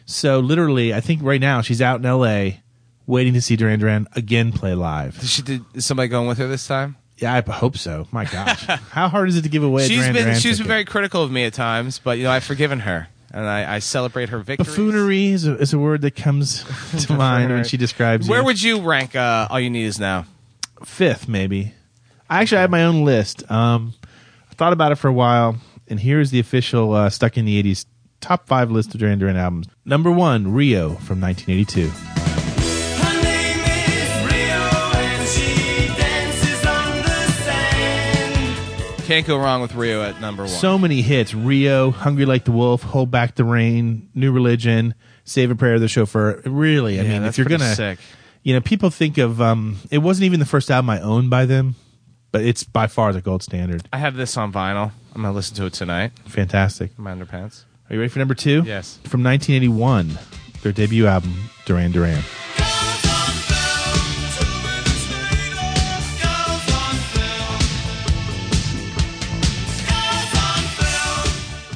So 0.06 0.38
literally, 0.38 0.94
I 0.94 1.00
think 1.00 1.20
right 1.22 1.40
now 1.40 1.62
she's 1.62 1.82
out 1.82 1.98
in 1.98 2.06
L.A. 2.06 2.60
waiting 3.08 3.34
to 3.34 3.40
see 3.42 3.56
Duran 3.56 3.80
Duran 3.80 4.06
again 4.14 4.52
play 4.52 4.74
live. 4.74 5.18
Did, 5.18 5.28
she, 5.28 5.42
did 5.42 5.64
is 5.74 5.84
somebody 5.84 6.08
going 6.08 6.28
with 6.28 6.38
her 6.38 6.46
this 6.46 6.64
time? 6.66 6.94
Yeah, 7.18 7.34
I 7.34 7.50
hope 7.50 7.76
so. 7.76 8.06
My 8.12 8.24
gosh, 8.24 8.62
how 8.92 9.08
hard 9.08 9.28
is 9.28 9.36
it 9.36 9.42
to 9.42 9.48
give 9.48 9.64
away? 9.64 9.84
A 9.84 9.88
She's 9.88 9.98
Duran 9.98 10.12
been 10.12 10.22
Duran 10.26 10.38
she's 10.38 10.58
been 10.58 10.68
very 10.68 10.84
critical 10.84 11.24
of 11.24 11.32
me 11.32 11.44
at 11.44 11.54
times, 11.54 11.98
but 11.98 12.18
you 12.18 12.24
know 12.24 12.30
I've 12.30 12.44
forgiven 12.44 12.78
her 12.80 13.08
and 13.32 13.44
I, 13.46 13.74
I 13.74 13.78
celebrate 13.80 14.28
her 14.28 14.38
victory. 14.38 14.64
buffoonery 14.64 15.26
is 15.26 15.44
a, 15.44 15.56
is 15.58 15.72
a 15.72 15.78
word 15.78 16.02
that 16.02 16.14
comes 16.14 16.64
to 17.06 17.14
mind 17.14 17.50
when 17.50 17.64
she 17.64 17.76
describes. 17.76 18.28
Where 18.28 18.38
you. 18.40 18.44
would 18.44 18.62
you 18.62 18.80
rank 18.80 19.16
uh, 19.16 19.48
All 19.50 19.58
You 19.58 19.70
Need 19.70 19.86
Is 19.86 19.98
Now? 19.98 20.26
fifth 20.84 21.28
maybe. 21.28 21.74
I 22.32 22.40
actually 22.42 22.58
have 22.58 22.70
my 22.70 22.84
own 22.84 23.04
list. 23.04 23.50
Um, 23.50 23.92
I 24.50 24.54
thought 24.54 24.72
about 24.72 24.92
it 24.92 24.96
for 24.96 25.08
a 25.08 25.12
while, 25.12 25.56
and 25.88 25.98
here's 25.98 26.30
the 26.30 26.38
official 26.38 26.92
uh, 26.94 27.10
"Stuck 27.10 27.36
in 27.36 27.44
the 27.44 27.60
'80s" 27.62 27.86
top 28.20 28.46
five 28.46 28.70
list 28.70 28.94
of 28.94 29.00
Duran 29.00 29.18
Duran 29.18 29.36
albums. 29.36 29.66
Number 29.84 30.10
one, 30.12 30.52
Rio 30.52 30.90
from 30.96 31.20
1982. 31.20 31.88
Her 31.88 33.22
name 33.22 33.58
is 33.58 34.32
Rio 34.32 34.70
and 34.94 35.28
she 35.28 35.86
dances 36.00 36.66
on 36.66 36.96
the 36.98 37.32
sand. 37.42 39.04
Can't 39.06 39.26
go 39.26 39.36
wrong 39.36 39.60
with 39.62 39.74
Rio 39.74 40.02
at 40.02 40.20
number 40.20 40.44
one. 40.44 40.48
So 40.52 40.78
many 40.78 41.02
hits: 41.02 41.34
Rio, 41.34 41.90
"Hungry 41.90 42.26
Like 42.26 42.44
the 42.44 42.52
Wolf," 42.52 42.84
"Hold 42.84 43.10
Back 43.10 43.34
the 43.34 43.44
Rain," 43.44 44.08
"New 44.14 44.30
Religion," 44.30 44.94
"Save 45.24 45.50
a 45.50 45.56
Prayer 45.56 45.74
of 45.74 45.80
the 45.80 45.88
Chauffeur." 45.88 46.40
Really, 46.44 47.00
I 47.00 47.02
Yeah, 47.02 47.12
mean, 47.14 47.22
that's 47.22 47.34
if 47.34 47.38
you're 47.38 47.46
pretty 47.46 47.64
gonna, 47.64 47.74
sick. 47.74 47.98
you 48.44 48.54
know, 48.54 48.60
people 48.60 48.90
think 48.90 49.18
of. 49.18 49.40
Um, 49.42 49.78
it 49.90 49.98
wasn't 49.98 50.26
even 50.26 50.38
the 50.38 50.46
first 50.46 50.70
album 50.70 50.90
I 50.90 51.00
owned 51.00 51.28
by 51.30 51.44
them, 51.46 51.74
but 52.32 52.42
it's 52.42 52.62
by 52.64 52.86
far 52.86 53.12
the 53.12 53.20
gold 53.20 53.42
standard. 53.42 53.82
I 53.92 53.98
have 53.98 54.14
this 54.16 54.36
on 54.36 54.52
vinyl. 54.52 54.92
I'm 55.14 55.22
gonna 55.22 55.32
listen 55.34 55.56
to 55.56 55.66
it 55.66 55.72
tonight. 55.72 56.12
Fantastic. 56.26 56.92
in 56.96 57.04
My 57.04 57.12
underpants. 57.14 57.64
Are 57.88 57.94
you 57.94 58.00
ready 58.00 58.08
for 58.10 58.18
number 58.20 58.34
two? 58.34 58.62
Yes. 58.64 58.98
From 59.04 59.22
1981, 59.24 60.18
their 60.62 60.72
debut 60.72 61.06
album, 61.06 61.34
Duran 61.66 61.90
Duran. 61.92 62.22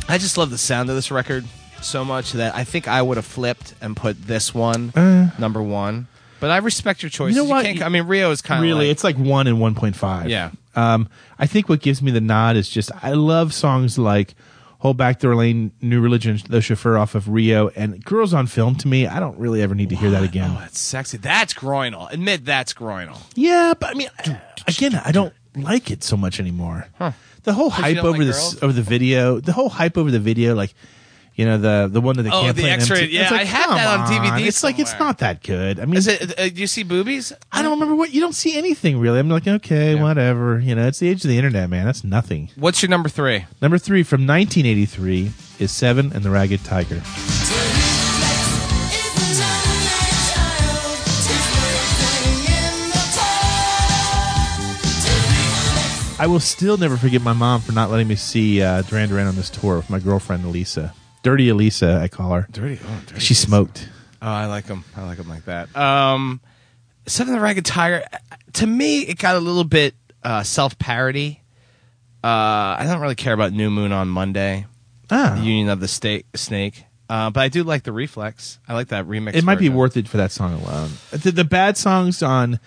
I 0.07 0.19
just 0.19 0.37
love 0.39 0.51
the 0.51 0.59
sound 0.59 0.91
of 0.91 0.97
this 0.97 1.11
record 1.11 1.45
so 1.83 2.05
much 2.05 2.33
that 2.33 2.55
I 2.55 2.63
think 2.65 2.87
I 2.87 3.03
would 3.03 3.17
have 3.17 3.25
flipped 3.27 3.75
and 3.81 3.97
put 3.97 4.27
this 4.27 4.55
one 4.55 4.91
Uh. 4.95 5.31
number 5.39 5.63
one. 5.63 6.07
But 6.45 6.51
I 6.51 6.59
respect 6.59 7.03
your 7.03 7.09
choice. 7.09 7.35
You 7.35 7.43
know 7.43 7.49
what? 7.49 7.65
I 7.65 7.89
mean, 7.89 8.03
Rio 8.03 8.31
is 8.31 8.43
kind 8.43 8.59
of 8.59 8.65
really, 8.65 8.89
like, 8.89 8.93
it's 8.93 9.03
like 9.03 9.17
one 9.17 9.47
and 9.47 9.57
1.5. 9.57 10.29
Yeah. 10.29 10.51
Um, 10.75 11.09
I 11.39 11.47
think 11.47 11.71
what 11.71 11.81
gives 11.81 12.03
me 12.03 12.11
the 12.11 12.21
nod 12.21 12.57
is 12.57 12.69
just 12.69 12.91
I 13.03 13.13
love 13.13 13.55
songs 13.55 13.97
like 13.97 14.35
Hold 14.81 14.99
Back 14.99 15.21
the 15.21 15.31
Rain, 15.31 15.73
New 15.81 16.03
Religion, 16.03 16.39
The 16.47 16.61
Chauffeur 16.61 16.99
off 16.99 17.15
of 17.15 17.31
Rio, 17.31 17.69
and 17.71 18.05
Girls 18.05 18.35
on 18.35 18.47
Film 18.47 18.75
to 18.77 18.89
me, 18.89 19.07
I 19.07 19.21
don't 19.21 19.39
really 19.39 19.63
ever 19.63 19.75
need 19.75 19.89
to 19.89 19.97
hear 19.97 20.11
that 20.11 20.23
again. 20.23 20.51
Oh, 20.55 20.61
that's 20.61 20.79
sexy. 20.79 21.17
That's 21.17 21.55
groinal. 21.55 22.13
Admit 22.13 22.45
that's 22.45 22.75
groinal. 22.75 23.19
Yeah, 23.35 23.73
but 23.81 23.93
I 23.93 23.95
mean, 23.95 24.11
again, 24.69 25.01
I 25.03 25.13
don't 25.13 25.33
like 25.57 25.91
it 25.91 26.05
so 26.05 26.19
much 26.19 26.41
anymore. 26.41 26.89
The 27.45 27.55
whole 27.55 27.71
hype 27.71 27.97
over 27.97 28.19
like 28.19 28.27
this 28.27 28.63
over 28.63 28.75
the 28.75 28.83
video, 28.83 29.41
the 29.41 29.53
whole 29.53 29.71
hype 29.71 29.97
over 29.97 30.11
the 30.11 30.21
video, 30.21 30.55
like 30.55 30.75
you 31.35 31.45
know 31.45 31.59
the 31.59 31.89
the 31.93 32.01
one 32.01 32.17
that 32.17 32.23
they 32.23 32.31
Oh, 32.31 32.43
can't 32.43 32.57
the 32.57 32.63
play 32.63 32.71
MTV. 32.77 33.11
yeah, 33.13 33.23
like, 33.31 33.41
I 33.41 33.45
had 33.45 33.69
that 33.71 34.01
on 34.01 34.07
DVD 34.09 34.47
It's 34.47 34.63
like 34.63 34.79
it's 34.79 34.97
not 34.99 35.19
that 35.19 35.43
good. 35.43 35.81
I 35.81 35.85
mean, 35.85 35.97
Is 35.97 36.07
it? 36.07 36.39
Uh, 36.39 36.49
do 36.49 36.55
you 36.61 36.67
see 36.67 36.83
boobies? 36.85 37.33
I 37.51 37.63
don't 37.63 37.73
remember 37.73 37.95
what 37.95 38.13
you 38.15 38.21
don't 38.21 38.35
see 38.35 38.57
anything 38.57 38.99
really. 38.99 39.19
I'm 39.19 39.29
like, 39.29 39.47
okay, 39.49 39.95
Yeah. 39.95 40.03
whatever. 40.03 40.59
You 40.61 40.75
know, 40.75 40.87
it's 40.87 40.99
the 41.01 41.09
age 41.09 41.25
of 41.25 41.29
the 41.29 41.37
internet, 41.37 41.69
man. 41.71 41.87
That's 41.87 42.05
nothing. 42.05 42.51
What's 42.57 42.83
your 42.83 42.91
number 42.91 43.09
three? 43.09 43.47
Number 43.61 43.79
three 43.79 44.03
from 44.05 44.27
1983 44.27 45.33
is 45.59 45.73
Seven 45.73 46.13
and 46.13 46.23
the 46.25 46.31
Ragged 46.31 46.65
Tiger. 46.65 47.03
I 56.17 56.27
will 56.29 56.41
still 56.41 56.77
never 56.77 56.97
forget 56.97 57.21
my 57.23 57.33
mom 57.33 57.61
for 57.61 57.73
not 57.73 57.91
letting 57.91 58.07
me 58.07 58.15
see 58.15 58.63
uh, 58.63 58.83
Duran 58.83 59.09
Duran 59.09 59.27
on 59.27 59.35
this 59.35 59.51
tour 59.51 59.77
with 59.77 59.91
my 59.91 59.99
girlfriend 59.99 60.45
Elisa. 60.45 60.95
Dirty 61.25 61.49
Elisa, 61.49 61.99
I 62.01 62.07
call 62.09 62.31
her. 62.33 62.47
Dirty. 62.53 62.79
Oh, 62.87 63.01
dirty. 63.07 63.21
She 63.21 63.35
smoked. 63.35 63.89
Oh, 64.23 64.29
I 64.31 64.47
like 64.47 64.67
them. 64.67 64.85
I 64.97 65.05
like 65.05 65.19
them 65.19 65.29
like 65.29 65.47
that. 65.47 65.75
Um, 65.77 66.41
Seven 67.07 67.35
of 67.35 67.41
the 67.41 67.43
Ragged 67.45 67.65
Tiger. 67.67 68.05
To 68.55 68.67
me, 68.67 69.01
it 69.03 69.19
got 69.19 69.35
a 69.35 69.41
little 69.41 69.65
bit 69.65 69.95
uh, 70.23 70.43
self 70.45 70.79
parody. 70.79 71.41
Uh, 72.23 72.79
I 72.79 72.85
don't 72.89 73.01
really 73.01 73.15
care 73.17 73.35
about 73.35 73.53
New 73.53 73.71
Moon 73.71 73.91
on 73.93 74.09
Monday. 74.09 74.67
Ah, 75.11 75.35
The 75.37 75.43
Union 75.45 75.69
of 75.69 75.81
the 75.81 75.89
Sta- 75.89 76.23
Snake. 76.35 76.85
Uh, 77.11 77.29
but 77.31 77.41
I 77.41 77.49
do 77.49 77.65
like 77.65 77.83
the 77.83 77.93
Reflex. 77.93 78.59
I 78.67 78.73
like 78.73 78.89
that 78.89 79.05
remix. 79.07 79.35
it 79.35 79.45
might 79.45 79.59
be 79.59 79.69
worth 79.69 79.97
it 79.99 80.09
for 80.09 80.17
that 80.17 80.33
song 80.33 80.55
alone. 80.55 80.91
The, 81.11 81.33
the 81.33 81.45
bad 81.45 81.77
songs 81.77 82.23
on 82.23 82.59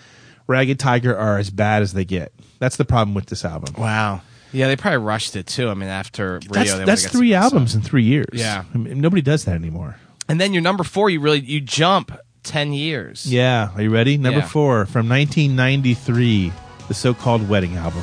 Ragged 0.46 0.78
Tiger 0.78 1.16
are 1.16 1.38
as 1.38 1.50
bad 1.50 1.82
as 1.82 1.92
they 1.92 2.04
get. 2.04 2.32
That's 2.60 2.76
the 2.76 2.84
problem 2.84 3.14
with 3.14 3.26
this 3.26 3.44
album. 3.44 3.74
Wow. 3.80 4.20
Yeah, 4.52 4.68
they 4.68 4.76
probably 4.76 4.98
rushed 4.98 5.36
it 5.36 5.46
too. 5.46 5.68
I 5.68 5.74
mean, 5.74 5.88
after 5.88 6.40
Rio, 6.48 6.52
That's, 6.52 6.74
they 6.74 6.84
that's 6.84 7.06
three 7.08 7.34
albums 7.34 7.74
in 7.74 7.82
three 7.82 8.04
years. 8.04 8.28
Yeah. 8.32 8.64
I 8.74 8.78
mean, 8.78 9.00
nobody 9.00 9.22
does 9.22 9.44
that 9.44 9.54
anymore. 9.54 9.96
And 10.28 10.40
then 10.40 10.52
your 10.52 10.62
number 10.62 10.84
four, 10.84 11.10
you 11.10 11.20
really 11.20 11.40
you 11.40 11.60
jump 11.60 12.12
ten 12.42 12.72
years. 12.72 13.26
Yeah, 13.30 13.70
are 13.74 13.82
you 13.82 13.90
ready? 13.90 14.16
Number 14.18 14.40
Yeah. 14.40 14.46
four 14.46 14.86
from 14.86 15.08
1993, 15.08 16.52
the 16.88 16.94
so-called 16.94 17.48
Wedding 17.48 17.76
album. 17.76 18.02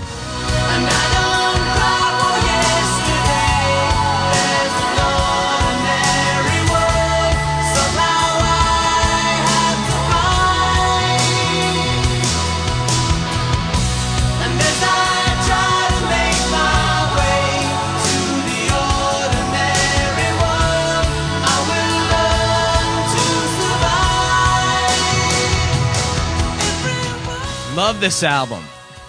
Love 27.86 28.02
this 28.02 28.24
album. 28.24 28.64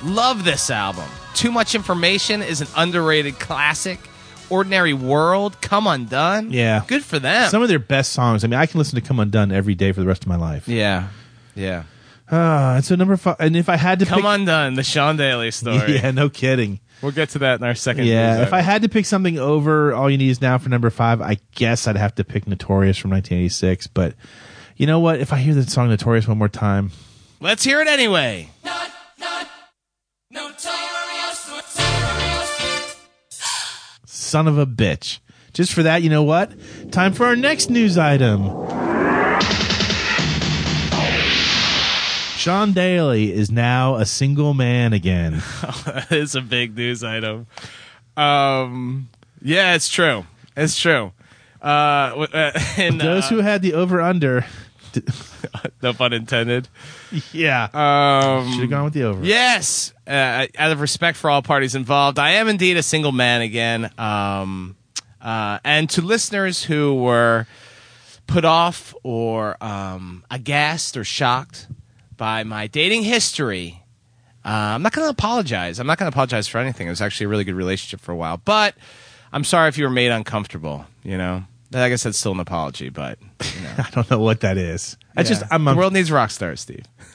Love 0.04 0.44
this 0.44 0.68
album. 0.70 1.08
Too 1.32 1.50
Much 1.50 1.74
Information 1.74 2.42
is 2.42 2.60
an 2.60 2.68
underrated 2.76 3.38
classic. 3.38 3.98
Ordinary 4.50 4.92
World, 4.92 5.58
Come 5.62 5.86
Undone. 5.86 6.50
Yeah. 6.50 6.84
Good 6.86 7.02
for 7.02 7.18
them. 7.18 7.48
Some 7.48 7.62
of 7.62 7.70
their 7.70 7.78
best 7.78 8.12
songs. 8.12 8.44
I 8.44 8.48
mean, 8.48 8.60
I 8.60 8.66
can 8.66 8.76
listen 8.76 8.94
to 8.96 9.00
Come 9.00 9.18
Undone 9.18 9.50
every 9.50 9.74
day 9.74 9.92
for 9.92 10.00
the 10.02 10.06
rest 10.06 10.24
of 10.24 10.28
my 10.28 10.36
life. 10.36 10.68
yeah. 10.68 11.08
Yeah. 11.54 11.84
Uh, 12.30 12.74
and 12.76 12.84
so 12.84 12.96
number 12.96 13.16
five. 13.16 13.36
And 13.38 13.56
if 13.56 13.70
I 13.70 13.76
had 13.76 13.98
to 14.00 14.04
Come 14.04 14.20
pick, 14.20 14.26
undone, 14.28 14.74
the 14.74 14.82
Sean 14.82 15.16
Daly 15.16 15.52
story. 15.52 15.94
yeah, 15.94 16.10
no 16.10 16.28
kidding. 16.28 16.78
We'll 17.00 17.12
get 17.12 17.30
to 17.30 17.38
that 17.38 17.58
in 17.58 17.66
our 17.66 17.74
second. 17.74 18.04
Yeah, 18.04 18.42
if 18.42 18.52
I 18.52 18.60
had 18.60 18.82
to 18.82 18.90
pick 18.90 19.06
something 19.06 19.38
over 19.38 19.94
All 19.94 20.10
You 20.10 20.18
Need 20.18 20.28
Is 20.28 20.42
Now 20.42 20.58
for 20.58 20.68
number 20.68 20.90
five, 20.90 21.22
I 21.22 21.38
guess 21.54 21.88
I'd 21.88 21.96
have 21.96 22.14
to 22.16 22.24
pick 22.24 22.46
Notorious 22.46 22.98
from 22.98 23.10
1986. 23.12 23.86
But 23.86 24.16
you 24.76 24.86
know 24.86 25.00
what? 25.00 25.18
If 25.18 25.32
I 25.32 25.38
hear 25.38 25.54
the 25.54 25.62
song 25.62 25.88
Notorious 25.88 26.28
one 26.28 26.36
more 26.36 26.50
time, 26.50 26.90
let's 27.40 27.64
hear 27.64 27.80
it 27.80 27.88
anyway. 27.88 28.50
Son 34.04 34.48
of 34.48 34.58
a 34.58 34.66
bitch. 34.66 35.20
Just 35.52 35.72
for 35.72 35.82
that, 35.84 36.02
you 36.02 36.10
know 36.10 36.22
what? 36.22 36.52
Time 36.90 37.14
for 37.14 37.24
our 37.26 37.36
next 37.36 37.70
news 37.70 37.96
item. 37.96 38.42
Sean 42.36 42.72
Daly 42.72 43.32
is 43.32 43.50
now 43.50 43.96
a 43.96 44.04
single 44.04 44.52
man 44.52 44.92
again. 44.92 45.42
that 45.86 46.08
is 46.10 46.34
a 46.34 46.42
big 46.42 46.76
news 46.76 47.02
item. 47.02 47.46
Um, 48.16 49.08
yeah, 49.40 49.74
it's 49.74 49.88
true. 49.88 50.26
It's 50.56 50.78
true. 50.78 51.12
Uh, 51.62 52.10
w- 52.10 52.28
uh, 52.32 52.52
Those 52.98 53.24
uh, 53.24 53.28
who 53.28 53.38
had 53.38 53.62
the 53.62 53.72
over 53.72 54.00
under, 54.02 54.44
no 55.82 55.92
pun 55.92 56.12
intended. 56.12 56.68
yeah, 57.32 57.64
Um, 57.72 58.50
should 58.52 58.60
have 58.62 58.70
gone 58.70 58.84
with 58.84 58.94
the 58.94 59.02
over. 59.04 59.24
Yes, 59.24 59.92
uh, 60.06 60.46
out 60.58 60.72
of 60.72 60.80
respect 60.80 61.16
for 61.16 61.30
all 61.30 61.42
parties 61.42 61.74
involved, 61.74 62.18
I 62.18 62.32
am 62.32 62.48
indeed 62.48 62.76
a 62.76 62.82
single 62.82 63.12
man 63.12 63.42
again. 63.42 63.90
Um, 63.98 64.76
uh, 65.20 65.58
and 65.64 65.88
to 65.90 66.02
listeners 66.02 66.62
who 66.64 66.94
were 66.94 67.46
put 68.26 68.44
off 68.44 68.94
or 69.02 69.56
um, 69.62 70.24
aghast 70.30 70.96
or 70.96 71.04
shocked 71.04 71.68
by 72.16 72.44
my 72.44 72.66
dating 72.66 73.02
history, 73.02 73.82
uh, 74.44 74.48
I'm 74.74 74.82
not 74.82 74.92
going 74.92 75.06
to 75.06 75.10
apologize. 75.10 75.78
I'm 75.80 75.86
not 75.86 75.98
going 75.98 76.10
to 76.10 76.14
apologize 76.14 76.46
for 76.46 76.58
anything. 76.58 76.86
It 76.86 76.90
was 76.90 77.00
actually 77.02 77.26
a 77.26 77.28
really 77.28 77.44
good 77.44 77.54
relationship 77.56 78.00
for 78.00 78.12
a 78.12 78.16
while, 78.16 78.36
but 78.36 78.74
I'm 79.32 79.44
sorry 79.44 79.68
if 79.68 79.76
you 79.78 79.84
were 79.84 79.90
made 79.90 80.10
uncomfortable. 80.12 80.86
You 81.02 81.18
know, 81.18 81.44
I 81.74 81.88
guess 81.88 82.04
that's 82.04 82.18
still 82.18 82.32
an 82.32 82.40
apology, 82.40 82.88
but 82.90 83.18
you 83.20 83.60
know. 83.62 83.72
I 83.78 83.90
don't 83.90 84.10
know 84.10 84.20
what 84.20 84.40
that 84.40 84.56
is. 84.56 84.96
I 85.16 85.22
just 85.22 85.42
I'm, 85.50 85.64
the 85.64 85.72
I'm 85.72 85.76
world 85.76 85.92
needs 85.92 86.10
rock 86.12 86.30
stars, 86.30 86.60
Steve. 86.60 86.84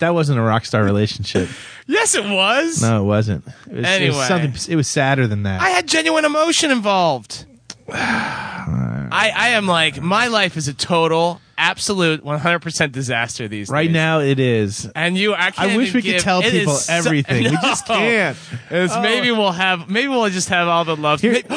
that 0.00 0.10
wasn't 0.12 0.38
a 0.38 0.42
rock 0.42 0.64
star 0.64 0.84
relationship. 0.84 1.48
Yes, 1.88 2.14
it 2.14 2.24
was. 2.24 2.80
No, 2.80 3.02
it 3.02 3.06
wasn't. 3.06 3.44
It 3.46 3.52
was, 3.54 3.66
it 3.66 3.76
was 3.76 3.86
Anyway. 3.86 4.24
something. 4.26 4.72
It 4.72 4.76
was 4.76 4.86
sadder 4.86 5.26
than 5.26 5.42
that. 5.42 5.60
I 5.60 5.70
had 5.70 5.88
genuine 5.88 6.24
emotion 6.24 6.70
involved. 6.70 7.44
I, 7.92 9.32
I 9.34 9.48
am 9.50 9.66
like 9.66 10.00
my 10.00 10.28
life 10.28 10.56
is 10.56 10.68
a 10.68 10.74
total, 10.74 11.40
absolute, 11.62 12.22
100 12.24 12.58
percent 12.60 12.92
disaster 12.92 13.48
these 13.48 13.68
right 13.70 13.82
days. 13.82 13.88
Right 13.88 13.92
now, 13.92 14.20
it 14.20 14.38
is. 14.38 14.90
And 14.94 15.16
you, 15.16 15.34
I, 15.34 15.52
I 15.56 15.76
wish 15.76 15.94
we 15.94 16.02
could 16.02 16.20
tell 16.20 16.42
people 16.42 16.74
so- 16.74 16.92
everything. 16.92 17.44
We 17.44 17.50
just 17.50 17.86
can't. 17.86 18.36
It's 18.70 18.92
Oh. 18.94 19.00
Maybe 19.02 19.30
we'll 19.30 19.52
have. 19.52 19.88
Maybe 19.88 20.08
we'll 20.08 20.28
just 20.30 20.48
have 20.50 20.68
all 20.68 20.84
the 20.84 20.96
love. 20.96 21.20
Here- 21.20 21.42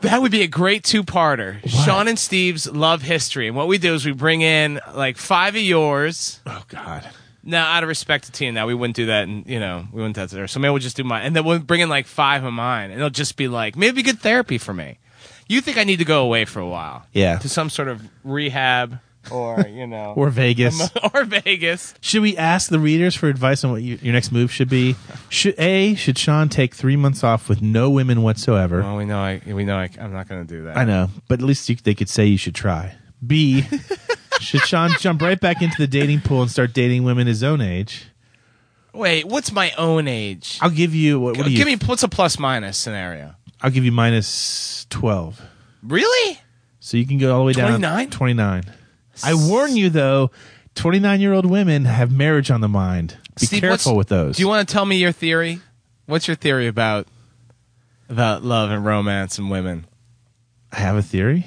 that 0.00 0.18
would 0.20 0.30
be 0.32 0.42
a 0.42 0.46
great 0.46 0.84
two-parter. 0.84 1.66
Sean 1.68 2.06
and 2.08 2.18
Steve's 2.18 2.70
love 2.70 3.02
history. 3.02 3.46
And 3.48 3.56
what 3.56 3.66
we 3.68 3.78
do 3.78 3.94
is 3.94 4.04
we 4.06 4.12
bring 4.12 4.42
in 4.42 4.80
like 4.94 5.16
five 5.16 5.54
of 5.56 5.62
yours. 5.62 6.40
Oh 6.46 6.62
God. 6.68 7.08
Now, 7.42 7.66
out 7.72 7.82
of 7.82 7.88
respect 7.88 8.24
to 8.26 8.32
Tina, 8.32 8.52
now 8.52 8.66
we 8.66 8.74
wouldn't 8.74 8.96
do 8.96 9.06
that, 9.06 9.24
and 9.26 9.46
you 9.46 9.58
know, 9.58 9.86
we 9.92 9.96
wouldn't 10.02 10.14
do 10.14 10.20
that 10.20 10.28
to 10.30 10.36
her. 10.40 10.46
So 10.46 10.60
maybe 10.60 10.70
we'll 10.72 10.78
just 10.80 10.96
do 10.98 11.04
mine, 11.04 11.24
and 11.24 11.34
then 11.34 11.42
we'll 11.44 11.58
bring 11.58 11.80
in 11.80 11.88
like 11.88 12.06
five 12.06 12.44
of 12.44 12.52
mine, 12.52 12.90
and 12.90 13.00
it'll 13.00 13.08
just 13.08 13.36
be 13.38 13.48
like 13.48 13.76
maybe 13.76 14.02
good 14.02 14.20
therapy 14.20 14.58
for 14.58 14.74
me. 14.74 14.98
You 15.48 15.62
think 15.62 15.78
I 15.78 15.84
need 15.84 15.96
to 16.00 16.04
go 16.04 16.22
away 16.22 16.44
for 16.44 16.60
a 16.60 16.68
while? 16.68 17.06
Yeah. 17.12 17.38
to 17.38 17.48
some 17.48 17.70
sort 17.70 17.88
of 17.88 18.02
rehab, 18.24 19.00
or 19.30 19.66
you 19.68 19.86
know, 19.86 20.14
Or 20.16 20.30
Vegas. 20.30 20.90
or 21.14 21.24
Vegas. 21.24 21.94
Should 22.00 22.22
we 22.22 22.36
ask 22.36 22.70
the 22.70 22.78
readers 22.78 23.14
for 23.14 23.28
advice 23.28 23.64
on 23.64 23.70
what 23.72 23.82
you, 23.82 23.98
your 24.02 24.12
next 24.12 24.32
move 24.32 24.50
should 24.52 24.68
be? 24.68 24.96
Should 25.28 25.54
a 25.58 25.94
should 25.94 26.18
Sean 26.18 26.48
take 26.48 26.74
three 26.74 26.96
months 26.96 27.22
off 27.22 27.48
with 27.48 27.60
no 27.62 27.90
women 27.90 28.22
whatsoever? 28.22 28.80
Well, 28.80 28.96
we 28.96 29.04
know 29.04 29.18
I, 29.20 29.42
we 29.46 29.64
know 29.64 29.76
I, 29.76 29.88
I'm 30.00 30.12
not 30.12 30.28
going 30.28 30.46
to 30.46 30.54
do 30.54 30.64
that. 30.64 30.76
I 30.76 30.84
know, 30.84 31.10
but 31.28 31.40
at 31.40 31.44
least 31.44 31.68
you, 31.68 31.76
they 31.76 31.94
could 31.94 32.08
say 32.08 32.26
you 32.26 32.38
should 32.38 32.54
try. 32.54 32.94
B 33.26 33.64
should 34.40 34.62
Sean 34.62 34.90
jump 34.98 35.20
right 35.22 35.38
back 35.38 35.60
into 35.62 35.76
the 35.78 35.86
dating 35.86 36.22
pool 36.22 36.42
and 36.42 36.50
start 36.50 36.72
dating 36.72 37.04
women 37.04 37.26
his 37.26 37.42
own 37.42 37.60
age? 37.60 38.06
Wait, 38.92 39.24
what's 39.26 39.52
my 39.52 39.70
own 39.78 40.08
age? 40.08 40.58
I'll 40.60 40.70
give 40.70 40.94
you 40.94 41.20
what, 41.20 41.36
what 41.36 41.44
do 41.46 41.52
you? 41.52 41.56
Give 41.58 41.66
me 41.66 41.76
what's 41.86 42.02
a 42.02 42.08
plus 42.08 42.38
minus 42.38 42.76
scenario? 42.78 43.34
I'll 43.62 43.70
give 43.70 43.84
you 43.84 43.92
minus 43.92 44.86
twelve, 44.88 45.40
Really? 45.82 46.40
so 46.80 46.96
you 46.96 47.06
can 47.06 47.18
go 47.18 47.32
all 47.34 47.40
the 47.40 47.44
way 47.44 47.52
down. 47.52 47.68
29? 47.78 48.10
Twenty 48.10 48.34
nine. 48.34 48.64
I 49.24 49.34
warn 49.34 49.76
you 49.76 49.90
though, 49.90 50.30
twenty 50.74 50.98
nine 50.98 51.20
year 51.20 51.32
old 51.32 51.46
women 51.46 51.84
have 51.84 52.10
marriage 52.12 52.50
on 52.50 52.60
the 52.60 52.68
mind. 52.68 53.16
Be 53.38 53.46
Steve, 53.46 53.60
careful 53.60 53.96
with 53.96 54.08
those. 54.08 54.36
Do 54.36 54.42
you 54.42 54.48
want 54.48 54.66
to 54.68 54.72
tell 54.72 54.84
me 54.84 54.96
your 54.96 55.12
theory? 55.12 55.60
What's 56.06 56.26
your 56.28 56.34
theory 56.36 56.66
about 56.66 57.06
about 58.08 58.42
love 58.44 58.70
and 58.70 58.84
romance 58.84 59.38
and 59.38 59.50
women? 59.50 59.86
I 60.72 60.76
have 60.80 60.96
a 60.96 61.02
theory. 61.02 61.46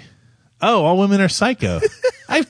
Oh, 0.62 0.86
all 0.86 0.98
women 0.98 1.20
are 1.22 1.30
psycho. 1.30 1.80
I, 2.30 2.46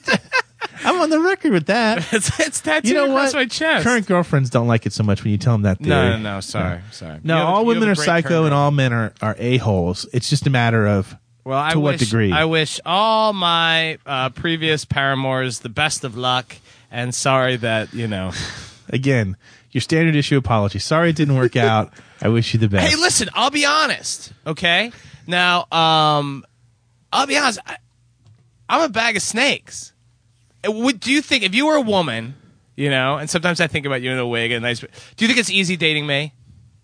I'm 0.84 1.00
on 1.00 1.10
the 1.10 1.18
record 1.20 1.52
with 1.52 1.66
that. 1.66 2.06
it's, 2.12 2.38
it's 2.40 2.60
tattooed 2.60 2.88
You 2.88 2.94
know 2.94 3.04
across 3.06 3.32
what? 3.34 3.40
my 3.40 3.46
chest. 3.46 3.84
Current 3.84 4.06
girlfriends 4.06 4.50
don't 4.50 4.68
like 4.68 4.86
it 4.86 4.92
so 4.92 5.02
much 5.02 5.24
when 5.24 5.32
you 5.32 5.38
tell 5.38 5.54
them 5.54 5.62
that 5.62 5.78
theory. 5.78 5.88
no, 5.90 6.16
no, 6.16 6.34
no. 6.34 6.40
Sorry, 6.40 6.80
sorry. 6.92 7.20
No, 7.24 7.34
You 7.34 7.40
have 7.40 7.48
a- 7.48 7.52
all 7.52 7.60
you 7.62 7.66
women 7.68 7.88
a 7.88 7.92
are 7.92 7.94
great 7.96 8.04
psycho 8.04 8.44
and 8.44 8.54
all 8.54 8.70
men 8.70 8.92
are, 8.92 9.12
are 9.20 9.34
a-holes. 9.38 10.06
It's 10.12 10.30
just 10.30 10.46
a 10.46 10.50
matter 10.50 10.86
of 10.86 11.16
Well, 11.44 11.58
I 11.58 11.72
to 11.72 11.80
what 11.80 11.92
wish, 11.94 12.00
degree? 12.00 12.32
I 12.32 12.46
wish 12.46 12.80
all 12.86 13.32
my 13.32 13.98
uh, 14.06 14.30
previous 14.30 14.84
paramours 14.84 15.60
the 15.60 15.68
best 15.68 16.02
of 16.04 16.16
luck, 16.16 16.56
and 16.90 17.14
sorry 17.14 17.56
that 17.56 17.92
you 17.92 18.08
know. 18.08 18.32
again, 18.88 19.36
your 19.70 19.80
standard 19.82 20.16
issue 20.16 20.38
apology. 20.38 20.78
Sorry 20.78 21.10
it 21.10 21.16
didn't 21.16 21.36
work 21.36 21.56
out. 21.56 21.92
I 22.22 22.28
wish 22.28 22.54
you 22.54 22.60
the 22.60 22.68
best. 22.68 22.88
Hey, 22.90 22.96
listen, 22.96 23.28
I'll 23.34 23.50
be 23.50 23.66
honest, 23.66 24.32
okay? 24.46 24.92
Now, 25.26 25.66
um, 25.70 26.44
I'll 27.12 27.26
be 27.26 27.36
honest. 27.36 27.58
I, 27.66 27.76
I'm 28.68 28.82
a 28.82 28.88
bag 28.88 29.16
of 29.16 29.22
snakes. 29.22 29.92
Uh, 30.66 30.70
Would 30.72 31.00
do 31.00 31.12
you 31.12 31.20
think 31.20 31.42
if 31.44 31.54
you 31.54 31.66
were 31.66 31.74
a 31.76 31.80
woman, 31.82 32.34
you 32.76 32.88
know? 32.88 33.16
And 33.18 33.28
sometimes 33.28 33.60
I 33.60 33.66
think 33.66 33.84
about 33.84 34.00
you 34.00 34.10
in 34.10 34.18
a 34.18 34.26
wig 34.26 34.52
and 34.52 34.62
nice. 34.62 34.80
Do 34.80 34.86
you 35.18 35.26
think 35.26 35.38
it's 35.38 35.50
easy 35.50 35.76
dating 35.76 36.06
me? 36.06 36.32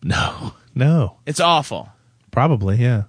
No, 0.02 0.54
no, 0.74 1.16
It's 1.26 1.40
awful. 1.40 1.90
probably, 2.30 2.76
yeah. 2.76 3.04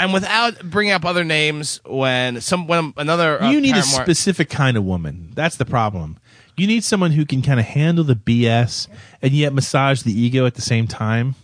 And 0.00 0.14
without 0.14 0.62
bringing 0.62 0.92
up 0.92 1.04
other 1.04 1.24
names, 1.24 1.78
when 1.84 2.40
some 2.40 2.66
when 2.66 2.94
another 2.96 3.42
uh, 3.42 3.50
you 3.50 3.60
need 3.60 3.76
a 3.76 3.82
specific 3.82 4.48
kind 4.48 4.78
of 4.78 4.84
woman. 4.84 5.30
That's 5.34 5.56
the 5.56 5.66
problem. 5.66 6.18
You 6.56 6.66
need 6.66 6.84
someone 6.84 7.12
who 7.12 7.26
can 7.26 7.42
kind 7.42 7.60
of 7.60 7.66
handle 7.66 8.02
the 8.02 8.14
BS 8.16 8.88
and 9.20 9.32
yet 9.32 9.52
massage 9.52 10.02
the 10.02 10.18
ego 10.18 10.46
at 10.46 10.54
the 10.54 10.62
same 10.62 10.86
time. 10.86 11.34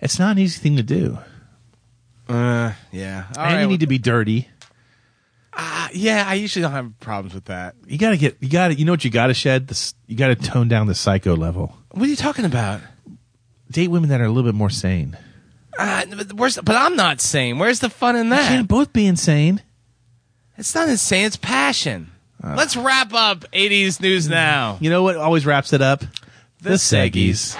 It's 0.00 0.18
not 0.18 0.32
an 0.32 0.38
easy 0.38 0.60
thing 0.60 0.76
to 0.76 0.82
do. 0.82 1.18
Uh, 2.28 2.72
yeah. 2.90 3.24
All 3.36 3.44
and 3.44 3.54
right, 3.54 3.60
you 3.62 3.68
need 3.68 3.80
to 3.80 3.86
be 3.86 3.98
dirty. 3.98 4.48
uh, 5.52 5.88
yeah, 5.92 6.24
I 6.26 6.34
usually 6.34 6.62
don't 6.62 6.72
have 6.72 6.98
problems 7.00 7.34
with 7.34 7.46
that. 7.46 7.74
You 7.86 7.98
got 7.98 8.10
to 8.10 8.16
get. 8.16 8.38
You 8.40 8.48
got 8.48 8.68
to. 8.68 8.74
You 8.74 8.86
know 8.86 8.92
what 8.92 9.04
you 9.04 9.10
got 9.10 9.26
to 9.26 9.34
shed. 9.34 9.68
This. 9.68 9.94
You 10.06 10.16
got 10.16 10.28
to 10.28 10.36
tone 10.36 10.68
down 10.68 10.86
the 10.86 10.94
psycho 10.94 11.36
level. 11.36 11.76
What 11.90 12.06
are 12.06 12.10
you 12.10 12.16
talking 12.16 12.46
about? 12.46 12.80
Date 13.70 13.88
women 13.88 14.08
that 14.10 14.20
are 14.20 14.24
a 14.24 14.28
little 14.28 14.50
bit 14.50 14.56
more 14.56 14.70
sane. 14.70 15.16
Uh, 15.78 16.04
but 16.16 16.32
where's 16.34 16.56
but 16.58 16.76
I'm 16.76 16.96
not 16.96 17.20
sane. 17.20 17.58
Where's 17.58 17.80
the 17.80 17.90
fun 17.90 18.16
in 18.16 18.26
You 18.26 18.30
that? 18.30 18.48
can't 18.48 18.68
both 18.68 18.92
be 18.92 19.06
insane. 19.06 19.60
It's 20.56 20.74
not 20.74 20.88
insane. 20.88 21.26
It's 21.26 21.36
passion. 21.36 22.12
Uh. 22.42 22.54
Let's 22.56 22.76
wrap 22.76 23.12
up 23.12 23.44
80s 23.52 24.00
news 24.00 24.28
now. 24.28 24.78
You 24.80 24.90
know 24.90 25.02
what 25.02 25.16
always 25.16 25.44
wraps 25.46 25.72
it 25.72 25.82
up? 25.82 26.04
The 26.62 26.70
Seggies. 26.70 27.56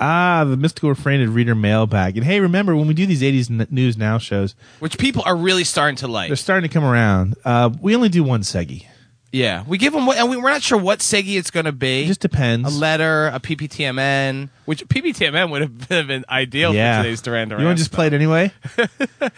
Ah, 0.00 0.44
the 0.44 0.56
mystical 0.56 0.88
refrain 0.90 1.20
refrained 1.20 1.34
reader 1.34 1.54
mailbag. 1.54 2.16
And 2.16 2.26
hey, 2.26 2.40
remember 2.40 2.74
when 2.76 2.88
we 2.88 2.94
do 2.94 3.06
these 3.06 3.22
'80s 3.22 3.48
n- 3.50 3.66
news 3.70 3.96
now 3.96 4.18
shows, 4.18 4.54
Which 4.80 4.98
people 4.98 5.22
are 5.24 5.36
really 5.36 5.64
starting 5.64 5.96
to 5.98 6.08
like. 6.08 6.28
they're 6.28 6.36
starting 6.36 6.68
to 6.68 6.72
come 6.72 6.84
around. 6.84 7.36
Uh, 7.44 7.70
we 7.80 7.94
only 7.94 8.08
do 8.08 8.22
one 8.24 8.40
seggy. 8.42 8.86
Yeah, 9.34 9.64
we 9.66 9.78
give 9.78 9.92
them 9.92 10.06
what, 10.06 10.16
and 10.16 10.30
we, 10.30 10.36
we're 10.36 10.50
not 10.50 10.62
sure 10.62 10.78
what 10.78 11.00
Seggy 11.00 11.36
it's 11.36 11.50
going 11.50 11.66
to 11.66 11.72
be. 11.72 12.04
It 12.04 12.06
just 12.06 12.20
depends. 12.20 12.72
a 12.72 12.78
letter, 12.78 13.26
a 13.26 13.40
PPTMN, 13.40 14.48
which 14.64 14.86
PPTMN 14.86 15.50
would 15.50 15.60
have 15.60 15.88
been, 15.88 16.06
been 16.06 16.24
ideal 16.28 16.72
yeah. 16.72 16.98
for 16.98 17.02
today's 17.02 17.20
Duran 17.20 17.48
Duran. 17.48 17.60
You 17.60 17.66
want 17.66 17.78
to 17.78 17.82
just 17.82 17.90
play 17.90 18.06
it 18.06 18.12
anyway? 18.12 18.52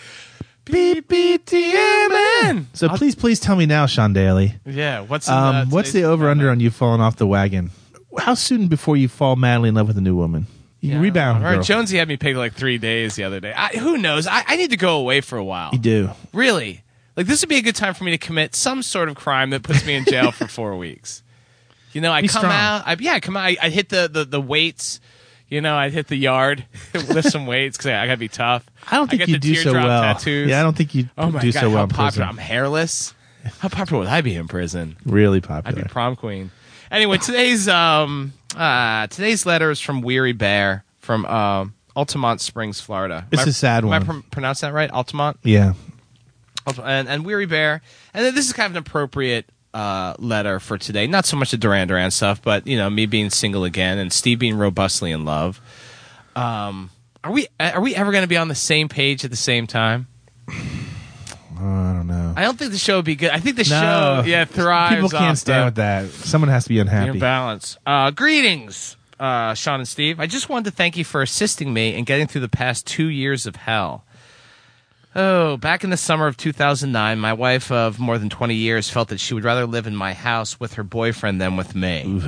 PPTMN. 0.67 2.67
So 2.75 2.91
please, 2.91 3.15
please 3.15 3.41
tell 3.41 3.57
me 3.57 3.65
now, 3.65 3.87
Sean 3.87 4.13
Daly. 4.13 4.57
Yeah, 4.67 5.01
what's 5.01 5.29
in 5.29 5.35
uh, 5.35 5.63
Um, 5.63 5.71
what's 5.71 5.93
the 5.93 6.01
today's 6.01 6.05
over 6.05 6.29
under 6.29 6.51
on 6.51 6.61
you 6.61 6.71
falling 6.71 7.01
off 7.01 7.17
the 7.17 7.27
wagon? 7.27 7.71
How 8.19 8.35
soon 8.35 8.69
before 8.69 8.99
you 8.99 9.09
fall 9.09 9.35
madly 9.35 9.71
in 9.71 9.77
love 9.77 9.89
with 9.89 9.97
a 9.97 10.03
new 10.03 10.15
woman? 10.15 10.47
You 10.81 10.93
Duran? 10.93 11.01
rebound, 11.01 11.39
All 11.39 11.45
right, 11.45 11.55
girl. 11.55 11.65
Jonesy 11.65 11.97
had 11.97 12.07
me 12.07 12.19
pick 12.19 12.37
like 12.37 12.53
three 12.53 12.77
days 12.77 13.17
the 13.17 13.25
other 13.25 13.41
day. 13.41 13.55
I, 13.57 13.69
who 13.69 13.97
knows? 13.97 14.27
I, 14.27 14.45
I 14.47 14.57
need 14.57 14.73
to 14.73 14.77
go 14.77 14.99
away 14.99 15.23
for 15.23 15.39
a 15.39 15.45
while. 15.45 15.71
You 15.73 15.79
do. 15.79 16.11
Really? 16.35 16.83
Like 17.17 17.27
this 17.27 17.41
would 17.43 17.49
be 17.49 17.57
a 17.57 17.63
good 17.63 17.77
time 17.77 17.95
for 17.95 18.05
me 18.05 18.11
to 18.13 18.19
commit 18.19 18.55
some 18.55 18.83
sort 18.83 19.09
of 19.09 19.15
crime 19.17 19.51
that 19.51 19.63
puts 19.63 19.85
me 19.87 19.95
in 19.95 20.05
jail 20.05 20.33
for 20.33 20.47
four 20.47 20.77
weeks. 20.87 21.23
You 21.93 22.01
know, 22.03 22.13
I 22.13 22.21
Be 22.21 22.29
come 22.29 22.41
strong. 22.41 22.53
out. 22.53 22.83
I, 22.87 22.97
yeah, 23.01 23.15
I 23.15 23.21
come 23.21 23.37
out. 23.37 23.45
I, 23.45 23.57
I 23.63 23.71
hit 23.71 23.89
the, 23.89 24.09
the 24.13 24.25
the 24.25 24.41
weights. 24.41 25.01
You 25.49 25.61
know, 25.61 25.77
I'd 25.77 25.93
hit 25.93 26.09
the 26.09 26.17
yard, 26.17 26.67
lift 26.95 27.31
some 27.31 27.47
weights 27.47 27.77
because 27.77 27.87
I, 27.91 28.03
I 28.03 28.07
gotta 28.07 28.19
be 28.19 28.29
tough. 28.29 28.67
I 28.91 28.97
don't 28.97 29.09
think 29.09 29.21
get 29.21 29.29
you 29.29 29.39
do 29.39 29.55
so 29.55 29.73
well. 29.73 30.03
Tattoos. 30.03 30.49
Yeah, 30.51 30.59
I 30.61 30.63
don't 30.65 30.77
think 30.77 30.95
you 30.95 31.09
Oh 31.17 31.31
my 31.31 31.41
do 31.41 31.53
god, 31.53 31.61
so 31.61 31.69
well 31.71 31.79
how 31.79 31.87
popular! 31.87 32.27
I'm 32.27 32.37
hairless. 32.37 33.15
How 33.61 33.69
popular 33.69 34.01
would 34.01 34.09
I 34.09 34.21
be 34.23 34.35
in 34.35 34.49
prison? 34.49 34.97
Really 35.07 35.41
popular. 35.41 35.79
I'd 35.79 35.85
be 35.85 35.89
prom 35.89 36.17
queen. 36.17 36.51
Anyway, 36.91 37.19
today's 37.19 37.69
um 37.69 38.33
uh 38.57 39.07
today's 39.07 39.47
letter 39.47 39.71
is 39.71 39.81
from 39.81 40.01
Weary 40.03 40.33
Bear 40.33 40.85
from 40.99 41.25
um 41.27 41.75
Altamonte 41.97 42.41
Springs, 42.41 42.81
Florida. 42.81 43.27
It's 43.31 43.47
I- 43.47 43.51
a 43.51 43.53
sad 43.53 43.85
one. 43.85 44.03
am 44.03 44.11
I 44.11 44.15
pr- 44.21 44.27
pronouncing 44.33 44.69
that 44.69 44.75
right? 44.75 44.91
Altamonte. 44.91 45.37
yeah. 45.45 45.73
And, 46.83 47.09
and 47.09 47.25
Weary 47.25 47.47
Bear. 47.47 47.83
And 48.15 48.25
then 48.25 48.35
this 48.35 48.47
is 48.47 48.53
kind 48.53 48.67
of 48.67 48.73
an 48.73 48.79
appropriate 48.79 49.47
uh, 49.75 50.15
letter 50.19 50.59
for 50.61 50.79
today. 50.79 51.07
Not 51.07 51.27
so 51.27 51.37
much 51.37 51.51
the 51.51 51.59
Duran 51.59 51.89
Duran 51.89 52.11
stuff, 52.11 52.43
but 52.43 52.67
you 52.67 52.77
know, 52.77 52.89
me 52.89 53.07
being 53.07 53.31
single 53.31 53.65
again 53.65 53.99
and 53.99 54.13
Steve 54.13 54.39
being 54.39 54.57
robustly 54.57 55.11
in 55.13 55.25
love. 55.25 55.61
Um, 56.35 56.91
are 57.23 57.33
we 57.33 57.49
are 57.61 57.81
we 57.81 57.95
ever 57.95 58.13
going 58.13 58.23
to 58.23 58.29
be 58.29 58.37
on 58.37 58.49
the 58.49 58.55
same 58.55 58.89
page 58.89 59.25
at 59.25 59.31
the 59.31 59.37
same 59.37 59.67
time? 59.67 60.07
I 60.49 61.93
don't 61.95 62.07
know. 62.07 62.35
I 62.37 62.43
don't 62.43 62.59
think 62.59 62.73
the 62.73 62.79
show 62.79 62.97
would 62.97 63.05
be 63.05 63.17
good. 63.17 63.31
I 63.31 63.41
think 63.41 63.57
the 63.57 63.63
no. 63.63 64.23
show, 64.23 64.23
yeah, 64.27 64.45
thrives. 64.45 64.95
People 64.95 65.11
can't 65.11 65.39
stand 65.39 65.63
the- 65.63 65.65
with 65.67 65.75
that. 65.77 66.11
Someone 66.11 66.49
has 66.51 66.65
to 66.65 66.69
be 66.69 66.79
unhappy. 66.79 67.13
Your 67.13 67.21
balance. 67.21 67.79
Uh, 67.87 68.11
greetings, 68.11 68.97
uh, 69.19 69.55
Sean 69.55 69.81
and 69.81 69.89
Steve. 69.89 70.21
I 70.21 70.27
just 70.27 70.49
wanted 70.49 70.71
to 70.71 70.77
thank 70.77 70.97
you 70.97 71.05
for 71.05 71.23
assisting 71.23 71.73
me 71.73 71.95
in 71.95 72.05
getting 72.05 72.27
through 72.27 72.43
the 72.43 72.49
past 72.49 72.87
two 72.87 73.09
years 73.09 73.47
of 73.47 73.57
hell. 73.57 74.05
Oh, 75.19 75.57
back 75.57 75.83
in 75.83 75.89
the 75.89 75.97
summer 75.97 76.27
of 76.27 76.37
2009, 76.37 77.19
my 77.19 77.33
wife 77.33 77.73
of 77.73 77.99
more 77.99 78.19
than 78.19 78.29
20 78.29 78.55
years 78.55 78.91
felt 78.91 79.09
that 79.09 79.19
she 79.19 79.33
would 79.33 79.45
rather 79.45 79.65
live 79.65 79.87
in 79.87 79.97
my 79.97 80.13
house 80.13 80.61
with 80.61 80.75
her 80.75 80.83
boyfriend 80.83 81.41
than 81.41 81.57
with 81.57 81.75
me. 81.75 82.21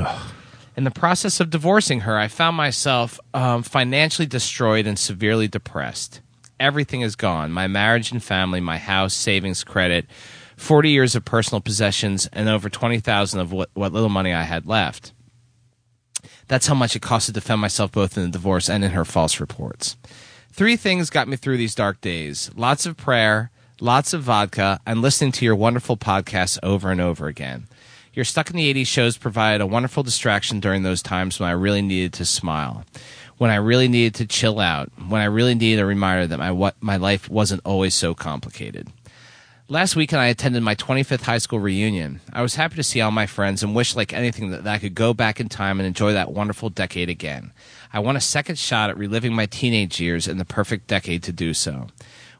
In 0.74 0.84
the 0.84 0.90
process 0.90 1.38
of 1.38 1.50
divorcing 1.50 2.00
her, 2.00 2.16
I 2.16 2.28
found 2.28 2.56
myself 2.56 3.20
um, 3.34 3.62
financially 3.62 4.24
destroyed 4.24 4.86
and 4.86 4.98
severely 4.98 5.48
depressed. 5.48 6.22
Everything 6.58 7.02
is 7.02 7.14
gone 7.14 7.52
my 7.52 7.66
marriage 7.66 8.10
and 8.10 8.22
family, 8.22 8.58
my 8.58 8.78
house, 8.78 9.12
savings, 9.12 9.64
credit, 9.64 10.06
40 10.56 10.88
years 10.88 11.14
of 11.14 11.26
personal 11.26 11.60
possessions, 11.60 12.26
and 12.32 12.48
over 12.48 12.70
20000 12.70 13.38
of 13.38 13.52
what, 13.52 13.68
what 13.74 13.92
little 13.92 14.08
money 14.08 14.32
I 14.32 14.44
had 14.44 14.64
left. 14.64 15.12
That's 16.46 16.66
how 16.66 16.74
much 16.74 16.96
it 16.96 17.02
cost 17.02 17.26
to 17.26 17.32
defend 17.32 17.60
myself 17.60 17.92
both 17.92 18.16
in 18.16 18.22
the 18.22 18.30
divorce 18.30 18.70
and 18.70 18.82
in 18.82 18.92
her 18.92 19.04
false 19.04 19.40
reports. 19.40 19.98
Three 20.58 20.74
things 20.74 21.08
got 21.08 21.28
me 21.28 21.36
through 21.36 21.56
these 21.56 21.76
dark 21.76 22.00
days 22.00 22.50
lots 22.56 22.84
of 22.84 22.96
prayer, 22.96 23.52
lots 23.80 24.12
of 24.12 24.22
vodka, 24.22 24.80
and 24.84 25.00
listening 25.00 25.30
to 25.30 25.44
your 25.44 25.54
wonderful 25.54 25.96
podcasts 25.96 26.58
over 26.64 26.90
and 26.90 27.00
over 27.00 27.28
again. 27.28 27.68
Your 28.12 28.24
Stuck 28.24 28.50
in 28.50 28.56
the 28.56 28.74
80s 28.74 28.88
shows 28.88 29.16
provided 29.16 29.60
a 29.60 29.68
wonderful 29.68 30.02
distraction 30.02 30.58
during 30.58 30.82
those 30.82 31.00
times 31.00 31.38
when 31.38 31.48
I 31.48 31.52
really 31.52 31.80
needed 31.80 32.12
to 32.14 32.24
smile, 32.24 32.84
when 33.36 33.52
I 33.52 33.54
really 33.54 33.86
needed 33.86 34.16
to 34.16 34.26
chill 34.26 34.58
out, 34.58 34.90
when 35.06 35.20
I 35.20 35.26
really 35.26 35.54
needed 35.54 35.80
a 35.80 35.86
reminder 35.86 36.26
that 36.26 36.40
my, 36.40 36.50
what, 36.50 36.74
my 36.80 36.96
life 36.96 37.30
wasn't 37.30 37.62
always 37.64 37.94
so 37.94 38.12
complicated. 38.12 38.88
Last 39.70 39.96
weekend, 39.96 40.22
I 40.22 40.28
attended 40.28 40.62
my 40.62 40.74
25th 40.74 41.24
high 41.24 41.36
school 41.36 41.58
reunion. 41.58 42.22
I 42.32 42.40
was 42.40 42.54
happy 42.54 42.76
to 42.76 42.82
see 42.82 43.02
all 43.02 43.10
my 43.10 43.26
friends 43.26 43.62
and 43.62 43.74
wished, 43.74 43.96
like 43.96 44.14
anything, 44.14 44.48
that, 44.48 44.66
I 44.66 44.78
could 44.78 44.94
go 44.94 45.12
back 45.12 45.40
in 45.40 45.50
time 45.50 45.78
and 45.78 45.86
enjoy 45.86 46.14
that 46.14 46.32
wonderful 46.32 46.70
decade 46.70 47.10
again. 47.10 47.52
I 47.92 47.98
want 47.98 48.16
a 48.16 48.22
second 48.22 48.58
shot 48.58 48.88
at 48.88 48.96
reliving 48.96 49.34
my 49.34 49.44
teenage 49.44 50.00
years 50.00 50.26
and 50.26 50.40
the 50.40 50.46
perfect 50.46 50.86
decade 50.86 51.22
to 51.24 51.32
do 51.32 51.52
so. 51.52 51.88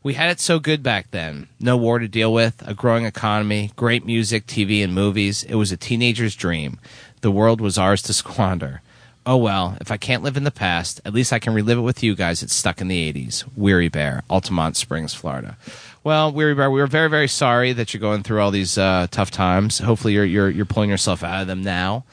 We 0.03 0.15
had 0.15 0.31
it 0.31 0.41
so 0.41 0.59
good 0.59 0.83
back 0.83 1.11
then. 1.11 1.49
No 1.61 1.77
war 1.77 1.99
to 1.99 2.09
deal 2.09 2.33
with, 2.33 2.67
a 2.67 2.73
growing 2.73 3.05
economy, 3.05 3.73
great 3.77 4.07
music, 4.07 4.47
TV, 4.47 4.83
and 4.83 4.95
movies. 4.95 5.45
It 5.45 5.57
was 5.57 5.71
a 5.71 5.77
teenager's 5.77 6.35
dream. 6.35 6.81
The 7.21 7.31
world 7.31 7.61
was 7.61 7.77
ours 7.77 8.01
to 8.05 8.13
squander. 8.15 8.81
Oh 9.27 9.37
well, 9.37 9.77
if 9.79 9.91
I 9.91 9.99
can't 9.99 10.23
live 10.23 10.39
in 10.39 10.45
the 10.45 10.51
past, 10.51 11.03
at 11.05 11.13
least 11.13 11.35
I 11.35 11.39
can 11.39 11.53
relive 11.53 11.77
it 11.77 11.83
with 11.83 12.03
you 12.03 12.15
guys 12.15 12.43
It's 12.43 12.55
Stuck 12.55 12.81
in 12.81 12.89
the 12.89 13.13
80s. 13.13 13.45
Weary 13.55 13.89
Bear, 13.91 14.23
Altamonte 14.31 14.77
Springs, 14.77 15.13
Florida. 15.13 15.59
Well, 16.05 16.33
Weary 16.33 16.55
Bear, 16.55 16.71
we 16.71 16.81
are 16.81 16.87
very, 16.87 17.09
very 17.09 17.29
sorry 17.29 17.73
that 17.73 17.93
you're 17.93 18.01
going 18.01 18.23
through 18.23 18.41
all 18.41 18.51
these 18.51 18.79
uh, 18.79 19.09
tough 19.11 19.31
times. 19.31 19.79
Hopefully, 19.79 20.15
you're, 20.15 20.25
you're, 20.25 20.49
you're 20.49 20.65
pulling 20.65 20.91
yourself 20.91 21.25
out 21.25 21.43
of 21.43 21.47
them 21.49 21.63
now. 21.63 22.05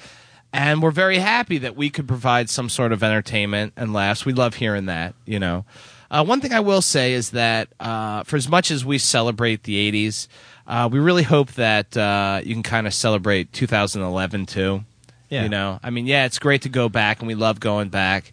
And 0.51 0.81
we're 0.81 0.91
very 0.91 1.17
happy 1.19 1.57
that 1.59 1.75
we 1.75 1.89
could 1.89 2.07
provide 2.07 2.49
some 2.49 2.69
sort 2.69 2.91
of 2.91 3.03
entertainment 3.03 3.73
and 3.75 3.93
laughs. 3.93 4.25
We 4.25 4.33
love 4.33 4.55
hearing 4.55 4.85
that, 4.85 5.13
you 5.25 5.39
know. 5.39 5.65
Uh, 6.09 6.23
one 6.23 6.39
thing 6.39 6.53
I 6.53 6.61
will 6.61 6.81
say 6.81 7.13
is 7.13 7.31
that 7.31 7.67
uh, 7.79 8.23
for 8.23 8.37
as 8.37 8.47
much 8.47 8.71
as 8.71 8.85
we 8.85 8.97
celebrate 8.97 9.63
the 9.63 9.91
80s, 9.91 10.27
uh, 10.67 10.87
we 10.91 10.99
really 10.99 11.23
hope 11.23 11.51
that 11.53 11.95
uh, 11.97 12.41
you 12.43 12.53
can 12.53 12.63
kind 12.63 12.87
of 12.87 12.93
celebrate 12.93 13.51
2011 13.53 14.45
too. 14.45 14.83
Yeah. 15.29 15.43
You 15.43 15.49
know, 15.49 15.79
I 15.83 15.89
mean, 15.89 16.05
yeah, 16.05 16.25
it's 16.25 16.39
great 16.39 16.61
to 16.61 16.69
go 16.69 16.87
back 16.87 17.19
and 17.19 17.27
we 17.27 17.35
love 17.35 17.59
going 17.59 17.89
back, 17.89 18.31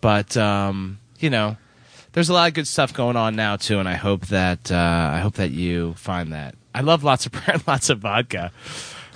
but 0.00 0.36
um, 0.36 1.00
you 1.18 1.30
know, 1.30 1.56
there's 2.14 2.28
a 2.28 2.32
lot 2.32 2.48
of 2.48 2.54
good 2.54 2.66
stuff 2.66 2.94
going 2.94 3.16
on 3.16 3.36
now 3.36 3.56
too, 3.56 3.80
and 3.80 3.88
I 3.88 3.94
hope 3.94 4.26
that 4.26 4.72
uh, 4.72 5.10
I 5.12 5.18
hope 5.18 5.34
that 5.34 5.50
you 5.50 5.94
find 5.94 6.32
that. 6.32 6.54
I 6.74 6.80
love 6.80 7.04
lots 7.04 7.26
of 7.26 7.32
lots 7.66 7.90
of 7.90 7.98
vodka. 7.98 8.52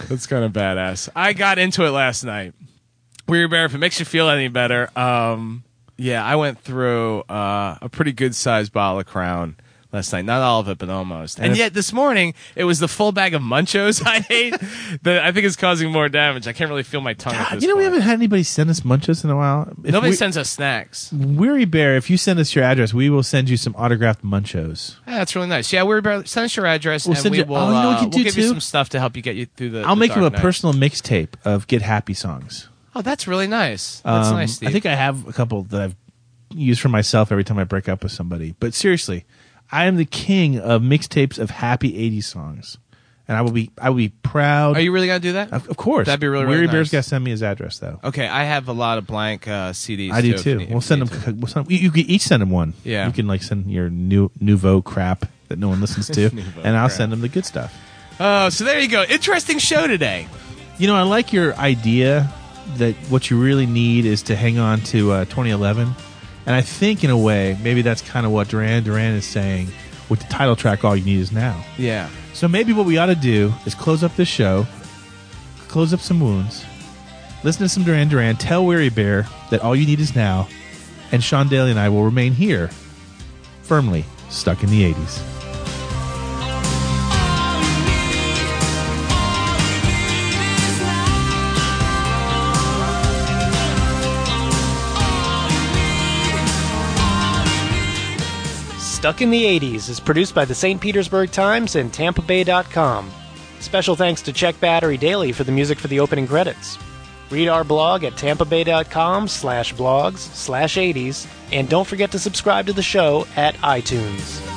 That's 0.09 0.27
kind 0.27 0.45
of 0.45 0.53
badass. 0.53 1.09
I 1.17 1.33
got 1.33 1.59
into 1.59 1.85
it 1.85 1.91
last 1.91 2.25
night. 2.25 2.55
Weary 3.27 3.49
Bear, 3.49 3.65
if 3.65 3.75
it 3.75 3.79
makes 3.79 3.99
you 3.99 4.05
feel 4.05 4.29
any 4.29 4.49
better, 4.49 4.91
um, 4.99 5.65
yeah, 5.97 6.25
I 6.25 6.37
went 6.37 6.61
through 6.61 7.21
uh, 7.23 7.79
a 7.83 7.89
pretty 7.89 8.13
good 8.13 8.35
sized 8.35 8.73
bottle 8.73 9.01
of 9.01 9.07
Crown 9.07 9.57
last 9.93 10.13
night. 10.13 10.25
Not 10.25 10.41
all 10.43 10.61
of 10.61 10.69
it, 10.69 10.79
but 10.79 10.89
almost. 10.91 11.39
And, 11.39 11.53
if- 11.53 11.59
yet 11.59 11.75
this 11.75 11.93
morning, 11.93 12.35
it 12.57 12.65
was 12.65 12.79
the 12.79 12.89
full 12.89 13.13
bag 13.13 13.35
of 13.35 13.43
Munchos 13.43 14.03
I 14.07 14.25
ate 14.31 14.55
that 15.03 15.25
I 15.25 15.33
think 15.33 15.47
is 15.47 15.57
causing 15.57 15.91
more 15.91 16.09
damage. 16.09 16.47
I 16.47 16.53
can't 16.53 16.71
really 16.71 16.83
feel 16.83 17.01
my 17.01 17.15
tongue. 17.15 17.35
at 17.35 17.49
God, 17.49 17.57
this 17.57 17.63
you 17.63 17.69
know, 17.69 17.77
we 17.77 17.85
haven't 17.85 18.03
had 18.03 18.15
anybody 18.15 18.43
send 18.43 18.71
us 18.71 18.81
munchos 18.81 19.25
in 19.25 19.31
a 19.31 19.37
while. 19.37 19.69
If 19.85 19.93
Nobody 19.93 20.11
we- 20.11 20.17
sends 20.17 20.37
us 20.37 20.51
snacks. 20.51 21.13
Weary 21.13 21.65
Bear, 21.65 21.97
if 21.97 22.11
you 22.11 22.17
send 22.17 22.39
us 22.39 22.55
your 22.55 22.65
address, 22.65 22.93
we 22.95 23.11
will 23.11 23.23
send 23.23 23.49
you 23.49 23.57
some 23.57 23.75
autographed 23.77 24.23
munchos. 24.25 24.97
Yeah, 25.07 25.19
that's 25.19 25.35
really 25.37 25.49
nice. 25.49 25.73
Yeah, 25.73 25.83
we're 25.85 25.99
about 25.99 26.29
send 26.29 26.45
us 26.47 26.57
your 26.57 26.67
address 26.67 27.07
We'll 27.07 27.15
and 27.15 27.23
send 27.23 27.33
we 27.33 27.39
you- 27.39 27.45
will. 27.45 27.57
oh, 27.57 27.67
you 27.69 27.73
know 27.73 27.91
uh, 27.91 28.05
we 28.05 28.11
do, 28.11 28.25
give 28.25 28.37
you 28.37 28.49
some 28.49 28.61
stuff 28.61 28.89
to 28.91 29.01
help 29.01 29.17
you 29.17 29.23
get 29.23 29.37
you 29.37 29.47
through 29.47 29.71
the. 29.71 29.81
I'll 29.83 29.95
the 29.95 30.01
make 30.01 30.15
you 30.17 30.25
a 30.25 30.31
night. 30.31 30.41
personal 30.41 30.75
mixtape 30.75 31.35
of 31.45 31.67
Get 31.67 31.83
Happy 31.83 32.15
songs. 32.15 32.69
Oh, 32.95 33.03
that's 33.03 33.29
really 33.29 33.47
nice. 33.47 34.01
That's 34.01 34.29
Um, 34.29 34.35
nice. 34.37 34.55
Steve. 34.55 34.69
I 34.69 34.73
think 34.73 34.87
I 34.87 34.95
have 34.97 35.29
a 35.29 35.33
couple 35.33 35.63
that 35.65 35.81
I've 35.81 35.97
used 36.55 36.81
for 36.81 36.89
myself 36.89 37.31
every 37.31 37.45
time 37.45 37.59
I 37.59 37.65
break 37.65 37.89
up 37.89 38.03
with 38.03 38.11
somebody. 38.13 38.55
But 38.59 38.75
seriously, 38.75 39.25
I 39.71 39.87
am 39.87 39.97
the 39.97 40.05
king 40.05 40.59
of 40.59 40.83
mixtapes 40.83 41.39
of 41.39 41.51
happy 41.51 41.93
'80s 42.11 42.25
songs, 42.25 42.79
and 43.27 43.37
I 43.37 43.43
will 43.43 43.53
be 43.53 43.71
I 43.81 43.91
will 43.91 43.97
be 43.99 44.09
proud. 44.23 44.77
Are 44.77 44.81
you 44.81 44.93
really 44.93 45.07
gonna 45.07 45.21
do 45.21 45.33
that? 45.35 45.53
Of, 45.53 45.69
of 45.69 45.77
course, 45.77 46.07
That'd 46.07 46.21
be 46.21 46.27
really, 46.29 46.47
Weary 46.47 46.61
really 46.63 46.73
Bear's 46.73 46.87
nice. 46.89 46.93
got 46.93 47.03
to 47.05 47.09
send 47.11 47.25
me 47.25 47.31
his 47.33 47.43
address 47.43 47.79
though. 47.79 48.01
Okay, 48.05 48.27
I 48.27 48.45
have 48.45 48.69
a 48.69 48.73
lot 48.73 48.99
of 48.99 49.07
blank 49.07 49.47
uh, 49.47 49.73
CDs. 49.73 50.13
I 50.13 50.23
do 50.23 50.39
too. 50.39 50.61
you 50.61 50.67
We'll 50.69 50.79
if 50.79 50.85
send 50.85 51.03
them. 51.03 51.21
to. 51.23 51.33
We'll 51.35 51.47
send, 51.49 51.71
you, 51.71 51.79
you 51.79 51.91
can 51.91 52.03
each 52.07 52.23
send 52.23 52.41
them 52.43 52.51
one. 52.51 52.73
Yeah. 52.85 53.07
you 53.07 53.13
can 53.13 53.27
like 53.27 53.43
send 53.43 53.71
your 53.71 53.91
new 53.91 54.31
nouveau 54.41 54.81
crap 54.83 55.27
that 55.49 55.59
no 55.59 55.69
one 55.69 55.81
listens 55.81 56.09
to, 56.09 56.27
and 56.63 56.77
I'll 56.77 56.87
crap. 56.89 56.91
send 56.93 57.13
them 57.13 57.21
the 57.21 57.29
good 57.29 57.45
stuff. 57.47 57.75
Oh, 58.21 58.49
so 58.49 58.65
there 58.65 58.81
you 58.81 58.89
go. 58.89 59.05
Interesting 59.05 59.59
show 59.59 59.87
today. 59.87 60.27
You 60.79 60.87
know, 60.87 60.97
I 60.97 61.03
like 61.03 61.33
your 61.33 61.55
idea 61.57 62.33
that 62.77 62.95
what 63.11 63.31
you 63.31 63.41
really 63.41 63.67
need 63.67 64.05
is 64.05 64.23
to 64.25 64.37
hang 64.37 64.59
on 64.59 64.81
to 64.83 65.13
uh, 65.13 65.25
2011. 65.27 65.95
And 66.49 66.55
I 66.55 66.63
think, 66.63 67.05
in 67.05 67.11
a 67.11 67.19
way, 67.19 67.59
maybe 67.63 67.83
that's 67.83 68.01
kind 68.01 68.25
of 68.25 68.33
what 68.33 68.49
Duran 68.49 68.83
Duran 68.83 69.13
is 69.13 69.27
saying 69.27 69.69
with 70.09 70.21
the 70.21 70.29
title 70.29 70.57
track, 70.57 70.83
All 70.83 70.97
You 70.97 71.05
Need 71.05 71.21
Is 71.21 71.31
Now. 71.31 71.63
Yeah. 71.77 72.09
So 72.33 72.49
maybe 72.49 72.73
what 72.73 72.87
we 72.87 72.97
ought 72.97 73.07
to 73.07 73.15
do 73.15 73.53
is 73.67 73.75
close 73.75 74.03
up 74.03 74.17
this 74.17 74.29
show, 74.29 74.67
close 75.69 75.93
up 75.93 76.01
some 76.01 76.21
wounds, 76.21 76.65
listen 77.45 77.65
to 77.65 77.69
some 77.69 77.85
Duran 77.85 78.09
Duran, 78.09 78.37
tell 78.37 78.65
Weary 78.65 78.89
Bear 78.89 79.27
that 79.51 79.61
all 79.61 79.77
you 79.77 79.85
need 79.85 80.01
is 80.01 80.17
now, 80.17 80.49
and 81.13 81.23
Sean 81.23 81.49
Daly 81.49 81.71
and 81.71 81.79
I 81.79 81.91
will 81.91 82.03
remain 82.03 82.33
here, 82.33 82.69
firmly 83.61 84.07
stuck 84.31 84.63
in 84.63 84.71
the 84.71 84.91
80s. 84.91 85.38
Stuck 98.99 99.23
in 99.23 99.31
the 99.31 99.45
80s 99.45 99.89
is 99.91 100.01
produced 100.01 100.35
by 100.35 100.45
the 100.45 100.57
St. 100.57 100.81
Petersburg 100.81 101.31
Times 101.31 101.77
and 101.77 101.93
TampaBay.com. 101.93 103.09
Special 103.61 103.95
thanks 103.95 104.23
to 104.23 104.33
Check 104.33 104.59
Battery 104.59 104.97
Daily 104.97 105.31
for 105.31 105.45
the 105.45 105.53
music 105.53 105.79
for 105.79 105.87
the 105.87 106.01
opening 106.01 106.27
credits. 106.27 106.77
Read 107.31 107.47
our 107.47 107.63
blog 107.63 108.03
at 108.03 108.15
tampabay.com 108.15 109.29
slash 109.29 109.73
blogs 109.73 110.19
slash 110.19 110.75
80s, 110.75 111.29
and 111.53 111.69
don't 111.69 111.87
forget 111.87 112.11
to 112.11 112.19
subscribe 112.19 112.67
to 112.67 112.73
the 112.73 112.83
show 112.83 113.25
at 113.37 113.55
iTunes. 113.59 114.48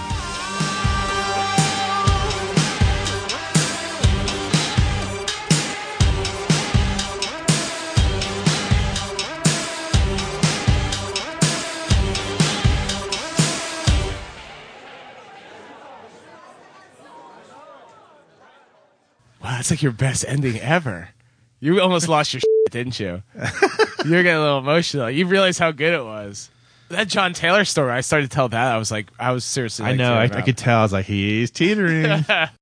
That's 19.62 19.70
like 19.70 19.84
your 19.84 19.92
best 19.92 20.26
ending 20.28 20.60
ever. 20.60 21.10
You 21.60 21.82
almost 21.82 22.08
lost 22.08 22.34
your 22.34 22.40
shit, 22.40 22.72
didn't 22.72 23.00
you? 23.00 23.22
you 23.36 24.12
were 24.12 24.24
getting 24.24 24.34
a 24.34 24.42
little 24.42 24.58
emotional. 24.58 25.08
You 25.08 25.28
realized 25.28 25.60
how 25.60 25.70
good 25.70 25.94
it 25.94 26.04
was. 26.04 26.50
That 26.90 27.08
John 27.08 27.34
Taylor 27.34 27.64
story, 27.64 27.92
I 27.92 28.02
started 28.02 28.32
to 28.32 28.36
tell 28.36 28.50
that. 28.50 28.74
I 28.74 28.78
was 28.80 28.90
like, 28.90 29.12
I 29.20 29.30
was 29.34 29.46
seriously. 29.46 29.86
I 29.86 29.90
like, 29.90 29.98
know. 30.00 30.16
I, 30.16 30.24
I 30.24 30.42
could 30.42 30.58
tell. 30.58 30.80
I 30.80 30.82
was 30.82 30.92
like, 30.92 31.06
he's 31.06 31.52
teetering. 31.52 32.26